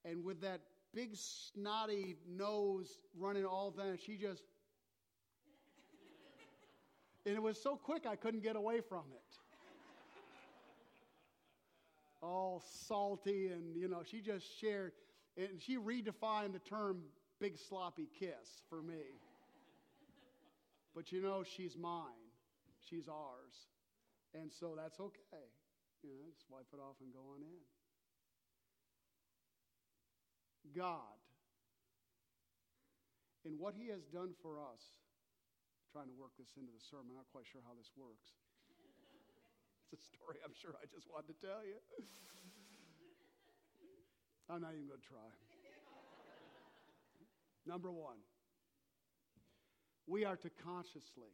And 0.03 0.23
with 0.23 0.41
that 0.41 0.61
big 0.93 1.15
snotty 1.15 2.17
nose 2.27 2.99
running 3.17 3.45
all 3.45 3.71
down, 3.71 3.97
she 4.03 4.17
just. 4.17 4.43
and 7.25 7.35
it 7.35 7.41
was 7.41 7.61
so 7.61 7.75
quick 7.75 8.05
I 8.07 8.15
couldn't 8.15 8.41
get 8.41 8.55
away 8.55 8.81
from 8.81 9.03
it 9.13 9.40
all 12.21 12.63
salty, 12.87 13.47
and 13.47 13.75
you 13.75 13.87
know, 13.87 14.03
she 14.05 14.21
just 14.21 14.45
shared, 14.59 14.91
and 15.37 15.59
she 15.59 15.77
redefined 15.77 16.53
the 16.53 16.59
term 16.59 17.01
big 17.39 17.57
sloppy 17.57 18.07
kiss 18.19 18.61
for 18.69 18.81
me. 18.81 19.19
but 20.95 21.11
you 21.11 21.21
know, 21.21 21.43
she's 21.43 21.77
mine, 21.77 22.29
she's 22.89 23.07
ours, 23.07 23.67
and 24.33 24.51
so 24.51 24.73
that's 24.75 24.99
okay. 24.99 25.47
You 26.03 26.09
know, 26.09 26.29
just 26.33 26.45
wipe 26.49 26.67
it 26.73 26.79
off 26.79 26.95
and 27.01 27.13
go 27.13 27.19
on 27.35 27.41
in. 27.41 27.61
God, 30.75 31.17
in 33.45 33.57
what 33.57 33.73
He 33.73 33.89
has 33.89 34.05
done 34.13 34.33
for 34.41 34.59
us, 34.59 34.81
trying 35.91 36.07
to 36.07 36.15
work 36.15 36.31
this 36.37 36.53
into 36.55 36.71
the 36.71 36.79
sermon, 36.79 37.11
I'm 37.11 37.15
not 37.17 37.29
quite 37.33 37.45
sure 37.49 37.61
how 37.65 37.73
this 37.73 37.91
works 37.97 38.37
a 39.93 39.99
story 39.99 40.37
I'm 40.43 40.53
sure 40.55 40.71
I 40.81 40.85
just 40.87 41.07
wanted 41.11 41.35
to 41.35 41.37
tell 41.45 41.63
you. 41.65 41.75
I'm 44.49 44.61
not 44.61 44.73
even 44.73 44.87
going 44.87 44.99
to 44.99 45.07
try. 45.07 45.29
Number 47.65 47.91
one, 47.91 48.17
we 50.07 50.25
are 50.25 50.35
to 50.35 50.49
consciously 50.63 51.31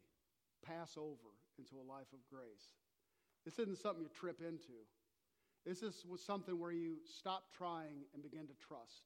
pass 0.64 0.96
over 0.96 1.34
into 1.58 1.76
a 1.76 1.86
life 1.86 2.12
of 2.12 2.20
grace. 2.30 2.76
This 3.44 3.58
isn't 3.58 3.78
something 3.78 4.02
you 4.02 4.10
trip 4.14 4.40
into. 4.40 4.84
This 5.64 5.82
is 5.82 6.04
something 6.24 6.58
where 6.58 6.70
you 6.70 6.96
stop 7.18 7.44
trying 7.56 8.04
and 8.14 8.22
begin 8.22 8.46
to 8.46 8.54
trust. 8.68 9.04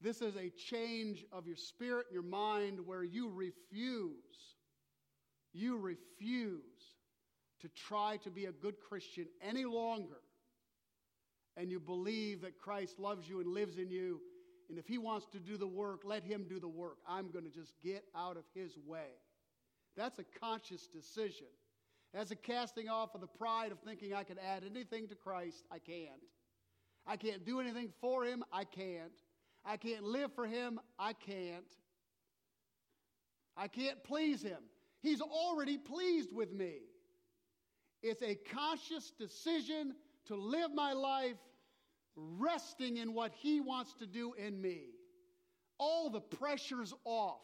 This 0.00 0.20
is 0.20 0.36
a 0.36 0.50
change 0.50 1.24
of 1.32 1.46
your 1.46 1.56
spirit 1.56 2.06
and 2.08 2.14
your 2.14 2.22
mind 2.22 2.80
where 2.84 3.02
you 3.02 3.30
refuse, 3.30 4.56
you 5.52 5.78
refuse 5.78 6.62
to 7.66 7.82
try 7.82 8.16
to 8.18 8.30
be 8.30 8.44
a 8.44 8.52
good 8.52 8.76
Christian 8.80 9.26
any 9.42 9.64
longer, 9.64 10.20
and 11.56 11.70
you 11.70 11.80
believe 11.80 12.42
that 12.42 12.58
Christ 12.58 12.98
loves 12.98 13.28
you 13.28 13.40
and 13.40 13.48
lives 13.48 13.78
in 13.78 13.90
you, 13.90 14.20
and 14.68 14.78
if 14.78 14.86
He 14.86 14.98
wants 14.98 15.26
to 15.32 15.40
do 15.40 15.56
the 15.56 15.66
work, 15.66 16.02
let 16.04 16.22
Him 16.22 16.46
do 16.48 16.60
the 16.60 16.68
work. 16.68 16.98
I'm 17.08 17.30
going 17.30 17.44
to 17.44 17.50
just 17.50 17.72
get 17.82 18.04
out 18.14 18.36
of 18.36 18.44
His 18.54 18.78
way. 18.86 19.08
That's 19.96 20.18
a 20.18 20.24
conscious 20.40 20.86
decision. 20.86 21.46
As 22.14 22.30
a 22.30 22.36
casting 22.36 22.88
off 22.88 23.14
of 23.14 23.20
the 23.20 23.26
pride 23.26 23.72
of 23.72 23.80
thinking 23.80 24.14
I 24.14 24.22
can 24.22 24.38
add 24.38 24.62
anything 24.68 25.08
to 25.08 25.14
Christ, 25.14 25.64
I 25.70 25.78
can't. 25.78 26.22
I 27.06 27.16
can't 27.16 27.44
do 27.44 27.60
anything 27.60 27.90
for 28.00 28.24
Him, 28.24 28.44
I 28.52 28.64
can't. 28.64 29.12
I 29.64 29.76
can't 29.76 30.04
live 30.04 30.32
for 30.34 30.46
Him, 30.46 30.78
I 30.98 31.14
can't. 31.14 31.72
I 33.56 33.66
can't 33.66 34.04
please 34.04 34.42
Him. 34.42 34.62
He's 35.02 35.20
already 35.20 35.78
pleased 35.78 36.32
with 36.32 36.52
me. 36.52 36.78
It's 38.02 38.22
a 38.22 38.34
conscious 38.34 39.12
decision 39.18 39.94
to 40.26 40.36
live 40.36 40.74
my 40.74 40.92
life 40.92 41.36
resting 42.16 42.96
in 42.96 43.14
what 43.14 43.32
He 43.32 43.60
wants 43.60 43.94
to 43.94 44.06
do 44.06 44.34
in 44.34 44.60
me. 44.60 44.82
All 45.78 46.10
the 46.10 46.20
pressure's 46.20 46.94
off. 47.04 47.40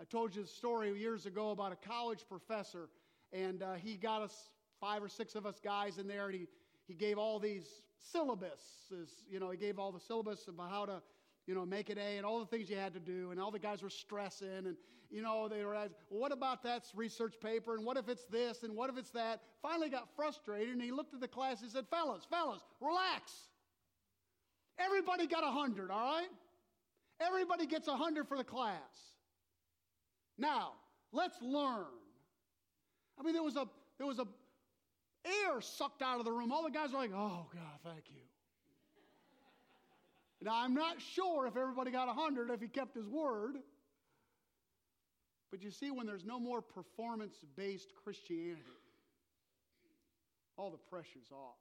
I 0.00 0.04
told 0.04 0.34
you 0.34 0.42
the 0.42 0.48
story 0.48 0.96
years 0.98 1.26
ago 1.26 1.50
about 1.50 1.72
a 1.72 1.88
college 1.88 2.24
professor, 2.28 2.88
and 3.32 3.62
uh, 3.62 3.74
he 3.74 3.96
got 3.96 4.22
us, 4.22 4.50
five 4.80 5.02
or 5.02 5.08
six 5.08 5.34
of 5.34 5.46
us 5.46 5.58
guys 5.62 5.98
in 5.98 6.06
there, 6.06 6.26
and 6.26 6.34
he, 6.34 6.48
he 6.86 6.94
gave 6.94 7.16
all 7.18 7.38
these 7.38 7.66
syllabuses. 8.14 9.08
You 9.28 9.40
know, 9.40 9.50
he 9.50 9.56
gave 9.56 9.78
all 9.78 9.92
the 9.92 10.00
syllabus 10.00 10.48
about 10.48 10.70
how 10.70 10.84
to 10.86 11.02
you 11.46 11.54
know, 11.54 11.64
make 11.64 11.90
it 11.90 11.98
A 11.98 12.16
and 12.16 12.26
all 12.26 12.40
the 12.40 12.46
things 12.46 12.68
you 12.68 12.76
had 12.76 12.92
to 12.94 13.00
do. 13.00 13.30
And 13.30 13.40
all 13.40 13.50
the 13.50 13.58
guys 13.58 13.82
were 13.82 13.90
stressing. 13.90 14.48
And, 14.48 14.76
you 15.10 15.22
know, 15.22 15.48
they 15.48 15.64
were 15.64 15.74
asking, 15.74 15.96
well, 16.10 16.20
what 16.20 16.32
about 16.32 16.62
that 16.64 16.84
research 16.94 17.34
paper? 17.40 17.74
And 17.74 17.84
what 17.84 17.96
if 17.96 18.08
it's 18.08 18.24
this? 18.26 18.62
And 18.62 18.74
what 18.74 18.90
if 18.90 18.98
it's 18.98 19.10
that? 19.10 19.40
Finally 19.62 19.90
got 19.90 20.08
frustrated 20.16 20.70
and 20.70 20.82
he 20.82 20.90
looked 20.90 21.14
at 21.14 21.20
the 21.20 21.28
class 21.28 21.62
and 21.62 21.70
said, 21.70 21.86
fellas, 21.90 22.24
fellas, 22.28 22.62
relax. 22.80 23.32
Everybody 24.78 25.26
got 25.26 25.42
a 25.42 25.46
100, 25.46 25.90
all 25.90 25.98
right? 25.98 26.28
Everybody 27.20 27.66
gets 27.66 27.88
a 27.88 27.92
100 27.92 28.28
for 28.28 28.36
the 28.36 28.44
class. 28.44 28.76
Now, 30.36 30.72
let's 31.12 31.40
learn. 31.40 31.86
I 33.18 33.22
mean, 33.22 33.32
there 33.32 33.42
was 33.42 33.56
a, 33.56 33.66
there 33.98 34.06
was 34.06 34.18
a 34.18 34.26
air 35.24 35.60
sucked 35.60 36.02
out 36.02 36.18
of 36.18 36.24
the 36.24 36.32
room. 36.32 36.52
All 36.52 36.62
the 36.62 36.70
guys 36.70 36.92
were 36.92 36.98
like, 36.98 37.12
oh, 37.14 37.46
God, 37.52 37.80
thank 37.84 38.04
you. 38.08 38.20
Now, 40.42 40.62
I'm 40.62 40.74
not 40.74 41.00
sure 41.00 41.46
if 41.46 41.56
everybody 41.56 41.90
got 41.90 42.04
a 42.04 42.12
100 42.12 42.50
if 42.50 42.60
he 42.60 42.68
kept 42.68 42.94
his 42.94 43.08
word. 43.08 43.56
But 45.50 45.62
you 45.62 45.70
see, 45.70 45.90
when 45.90 46.06
there's 46.06 46.24
no 46.24 46.40
more 46.40 46.60
performance 46.60 47.36
based 47.56 47.92
Christianity, 48.02 48.62
all 50.56 50.70
the 50.70 50.78
pressure's 50.90 51.30
off. 51.30 51.58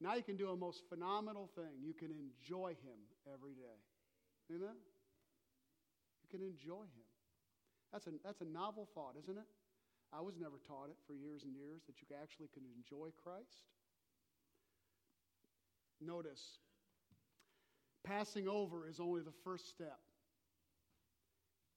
Now 0.00 0.14
you 0.14 0.22
can 0.22 0.36
do 0.36 0.50
a 0.50 0.56
most 0.56 0.82
phenomenal 0.88 1.48
thing. 1.54 1.82
You 1.82 1.92
can 1.92 2.10
enjoy 2.10 2.70
Him 2.70 2.98
every 3.32 3.52
day. 3.52 3.78
Amen? 4.54 4.76
You 6.22 6.38
can 6.38 6.46
enjoy 6.46 6.82
Him. 6.82 7.08
That's 7.92 8.06
a, 8.06 8.10
that's 8.24 8.40
a 8.40 8.44
novel 8.44 8.88
thought, 8.94 9.14
isn't 9.22 9.36
it? 9.36 9.46
I 10.12 10.20
was 10.20 10.34
never 10.38 10.58
taught 10.66 10.88
it 10.90 10.96
for 11.06 11.14
years 11.14 11.44
and 11.44 11.54
years 11.54 11.82
that 11.86 12.00
you 12.00 12.08
actually 12.20 12.48
can 12.52 12.64
enjoy 12.76 13.10
Christ. 13.22 13.68
Notice, 16.00 16.58
passing 18.04 18.48
over 18.48 18.88
is 18.88 18.98
only 18.98 19.20
the 19.20 19.34
first 19.44 19.68
step. 19.68 19.98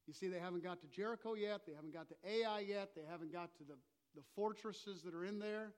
You 0.08 0.14
see, 0.14 0.28
they 0.28 0.40
haven't 0.40 0.64
got 0.64 0.82
to 0.82 0.88
Jericho 0.88 1.34
yet, 1.34 1.62
they 1.66 1.74
haven't 1.74 1.94
got 1.94 2.10
to 2.10 2.16
Ai 2.28 2.60
yet, 2.60 2.90
they 2.96 3.04
haven't 3.10 3.32
got 3.32 3.56
to 3.58 3.64
the, 3.64 3.76
the 4.16 4.22
fortresses 4.36 5.02
that 5.04 5.14
are 5.14 5.26
in 5.26 5.40
there. 5.40 5.72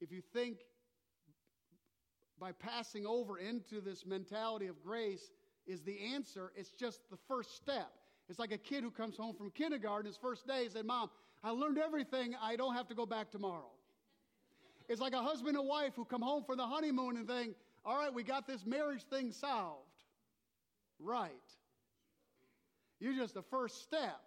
If 0.00 0.10
you 0.10 0.22
think 0.32 0.58
by 2.38 2.52
passing 2.52 3.06
over 3.06 3.38
into 3.38 3.80
this 3.80 4.04
mentality 4.04 4.66
of 4.66 4.82
grace 4.82 5.30
is 5.66 5.82
the 5.82 5.98
answer, 6.14 6.52
it's 6.56 6.72
just 6.72 7.08
the 7.10 7.16
first 7.28 7.56
step. 7.56 7.90
It's 8.28 8.38
like 8.38 8.52
a 8.52 8.58
kid 8.58 8.82
who 8.82 8.90
comes 8.90 9.16
home 9.16 9.36
from 9.36 9.50
kindergarten 9.50 10.06
his 10.06 10.16
first 10.16 10.46
day 10.46 10.66
said, 10.72 10.84
Mom, 10.84 11.10
I 11.42 11.50
learned 11.50 11.78
everything. 11.78 12.34
I 12.42 12.56
don't 12.56 12.74
have 12.74 12.88
to 12.88 12.94
go 12.94 13.06
back 13.06 13.30
tomorrow. 13.30 13.70
It's 14.88 15.00
like 15.00 15.12
a 15.12 15.22
husband 15.22 15.56
and 15.56 15.66
wife 15.68 15.92
who 15.94 16.04
come 16.04 16.22
home 16.22 16.42
for 16.44 16.56
the 16.56 16.66
honeymoon 16.66 17.16
and 17.16 17.26
think, 17.26 17.54
All 17.84 17.96
right, 17.96 18.12
we 18.12 18.22
got 18.22 18.46
this 18.46 18.66
marriage 18.66 19.02
thing 19.04 19.30
solved. 19.30 19.88
Right. 20.98 21.32
You're 23.04 23.12
just 23.12 23.34
the 23.34 23.42
first 23.42 23.82
step. 23.82 24.18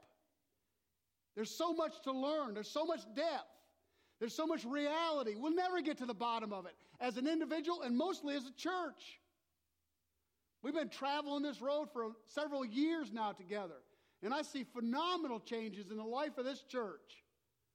There's 1.35 1.49
so 1.49 1.73
much 1.73 1.93
to 2.03 2.11
learn, 2.11 2.53
there's 2.53 2.69
so 2.69 2.85
much 2.85 3.01
depth, 3.15 3.49
there's 4.19 4.35
so 4.35 4.45
much 4.45 4.63
reality. 4.65 5.33
We'll 5.35 5.55
never 5.55 5.81
get 5.81 5.97
to 5.97 6.05
the 6.05 6.13
bottom 6.13 6.53
of 6.53 6.67
it 6.67 6.75
as 6.99 7.17
an 7.17 7.27
individual 7.27 7.81
and 7.81 7.97
mostly 7.97 8.35
as 8.35 8.45
a 8.45 8.51
church. 8.51 9.19
We've 10.61 10.75
been 10.75 10.89
traveling 10.89 11.41
this 11.41 11.59
road 11.59 11.87
for 11.91 12.11
several 12.27 12.63
years 12.63 13.11
now 13.11 13.31
together, 13.31 13.81
and 14.21 14.31
I 14.31 14.43
see 14.43 14.63
phenomenal 14.63 15.39
changes 15.39 15.89
in 15.89 15.97
the 15.97 16.03
life 16.03 16.37
of 16.37 16.45
this 16.45 16.61
church. 16.61 17.23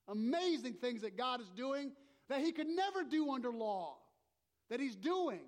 Amazing 0.06 0.74
things 0.74 1.02
that 1.02 1.16
God 1.18 1.40
is 1.40 1.50
doing 1.56 1.90
that 2.28 2.40
He 2.42 2.52
could 2.52 2.68
never 2.68 3.02
do 3.02 3.32
under 3.32 3.50
law, 3.50 3.96
that 4.70 4.78
He's 4.78 4.94
doing. 4.94 5.40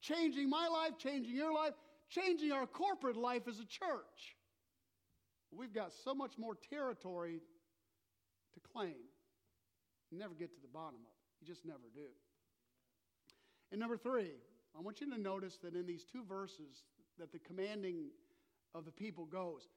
Changing 0.00 0.50
my 0.50 0.66
life, 0.66 0.98
changing 0.98 1.34
your 1.34 1.54
life, 1.54 1.74
changing 2.10 2.50
our 2.50 2.66
corporate 2.66 3.16
life 3.16 3.42
as 3.48 3.60
a 3.60 3.66
church. 3.66 4.35
We've 5.56 5.72
got 5.72 5.92
so 6.04 6.14
much 6.14 6.32
more 6.38 6.54
territory 6.70 7.40
to 8.54 8.60
claim. 8.72 8.94
You 10.10 10.18
never 10.18 10.34
get 10.34 10.54
to 10.54 10.60
the 10.60 10.68
bottom 10.68 11.00
of 11.00 11.06
it. 11.06 11.40
You 11.40 11.46
just 11.46 11.64
never 11.64 11.88
do. 11.94 12.08
And 13.72 13.80
number 13.80 13.96
three, 13.96 14.32
I 14.76 14.80
want 14.80 15.00
you 15.00 15.10
to 15.12 15.20
notice 15.20 15.58
that 15.62 15.74
in 15.74 15.86
these 15.86 16.04
two 16.04 16.24
verses 16.24 16.84
that 17.18 17.32
the 17.32 17.38
commanding 17.38 18.10
of 18.74 18.84
the 18.84 18.92
people 18.92 19.24
goes, 19.24 19.68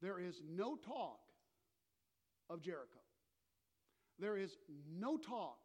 there 0.00 0.18
is 0.18 0.42
no 0.48 0.76
talk 0.76 1.20
of 2.48 2.62
Jericho. 2.62 3.00
There 4.18 4.36
is 4.36 4.56
no 4.98 5.16
talk 5.18 5.58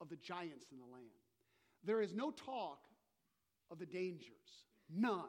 of 0.00 0.08
the 0.08 0.16
giants 0.16 0.66
in 0.70 0.78
the 0.78 0.84
land. 0.84 1.06
There 1.84 2.02
is 2.02 2.12
no 2.14 2.30
talk 2.30 2.80
of 3.70 3.78
the 3.78 3.86
dangers. 3.86 4.66
None. 4.94 5.24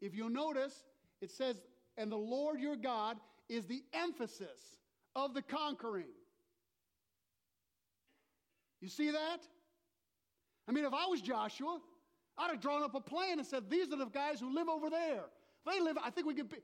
If 0.00 0.14
you'll 0.14 0.30
notice, 0.30 0.84
it 1.20 1.30
says, 1.30 1.56
and 1.96 2.10
the 2.10 2.16
Lord 2.16 2.60
your 2.60 2.76
God 2.76 3.16
is 3.48 3.66
the 3.66 3.82
emphasis 3.92 4.78
of 5.14 5.34
the 5.34 5.42
conquering. 5.42 6.06
You 8.80 8.88
see 8.88 9.10
that? 9.10 9.40
I 10.68 10.72
mean, 10.72 10.84
if 10.84 10.94
I 10.94 11.06
was 11.06 11.20
Joshua, 11.20 11.80
I'd 12.38 12.50
have 12.50 12.60
drawn 12.60 12.82
up 12.82 12.94
a 12.94 13.00
plan 13.00 13.38
and 13.38 13.46
said, 13.46 13.68
These 13.68 13.92
are 13.92 13.96
the 13.96 14.06
guys 14.06 14.40
who 14.40 14.54
live 14.54 14.68
over 14.68 14.88
there. 14.88 15.24
They 15.66 15.80
live, 15.80 15.98
I 16.02 16.10
think 16.10 16.26
we 16.26 16.34
could 16.34 16.48
be. 16.48 16.58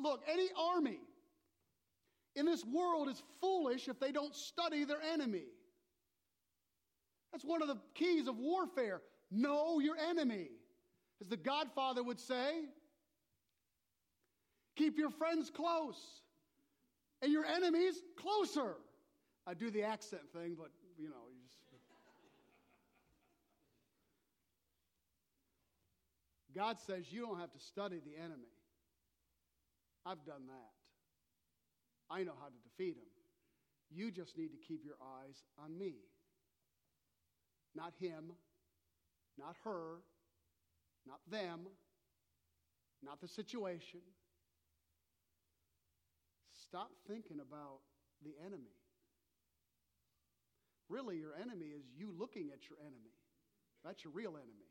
Look, 0.00 0.22
any 0.30 0.48
army 0.58 1.00
in 2.36 2.46
this 2.46 2.64
world 2.64 3.08
is 3.08 3.22
foolish 3.40 3.88
if 3.88 3.98
they 3.98 4.12
don't 4.12 4.34
study 4.34 4.84
their 4.84 5.00
enemy. 5.12 5.44
That's 7.32 7.44
one 7.44 7.62
of 7.62 7.68
the 7.68 7.78
keys 7.94 8.28
of 8.28 8.38
warfare. 8.38 9.00
Know 9.30 9.80
your 9.80 9.96
enemy. 9.96 10.48
As 11.20 11.28
the 11.28 11.36
Godfather 11.36 12.02
would 12.02 12.20
say, 12.20 12.66
keep 14.76 14.98
your 14.98 15.10
friends 15.10 15.50
close 15.50 16.00
and 17.22 17.32
your 17.32 17.44
enemies 17.44 17.94
closer. 18.16 18.76
I 19.46 19.54
do 19.54 19.70
the 19.70 19.82
accent 19.82 20.22
thing, 20.32 20.56
but 20.58 20.70
you 20.98 21.08
know, 21.08 21.24
you 21.30 21.40
just. 21.42 21.56
God 26.56 26.78
says 26.80 27.04
you 27.10 27.20
don't 27.20 27.38
have 27.38 27.52
to 27.52 27.58
study 27.58 28.00
the 28.02 28.18
enemy. 28.18 28.48
I've 30.06 30.24
done 30.24 30.46
that. 30.46 32.14
I 32.14 32.22
know 32.22 32.32
how 32.40 32.46
to 32.46 32.54
defeat 32.64 32.96
him. 32.96 33.08
You 33.90 34.10
just 34.10 34.38
need 34.38 34.48
to 34.48 34.56
keep 34.56 34.82
your 34.84 34.96
eyes 35.02 35.42
on 35.62 35.76
me. 35.76 35.96
Not 37.74 37.92
him, 38.00 38.32
not 39.38 39.54
her, 39.64 39.98
not 41.06 41.20
them, 41.30 41.66
not 43.02 43.20
the 43.20 43.28
situation. 43.28 44.00
Stop 46.68 46.90
thinking 47.06 47.38
about 47.40 47.80
the 48.24 48.34
enemy. 48.44 48.74
Really, 50.88 51.16
your 51.16 51.34
enemy 51.34 51.66
is 51.66 51.84
you 51.96 52.12
looking 52.16 52.50
at 52.52 52.68
your 52.68 52.78
enemy. 52.80 53.14
That's 53.84 54.04
your 54.04 54.12
real 54.12 54.36
enemy. 54.36 54.70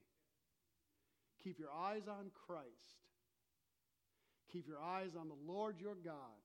Keep 1.43 1.59
your 1.59 1.71
eyes 1.71 2.07
on 2.07 2.31
Christ. 2.47 2.99
Keep 4.51 4.67
your 4.67 4.81
eyes 4.81 5.11
on 5.19 5.27
the 5.27 5.51
Lord 5.51 5.79
your 5.79 5.95
God. 5.95 6.44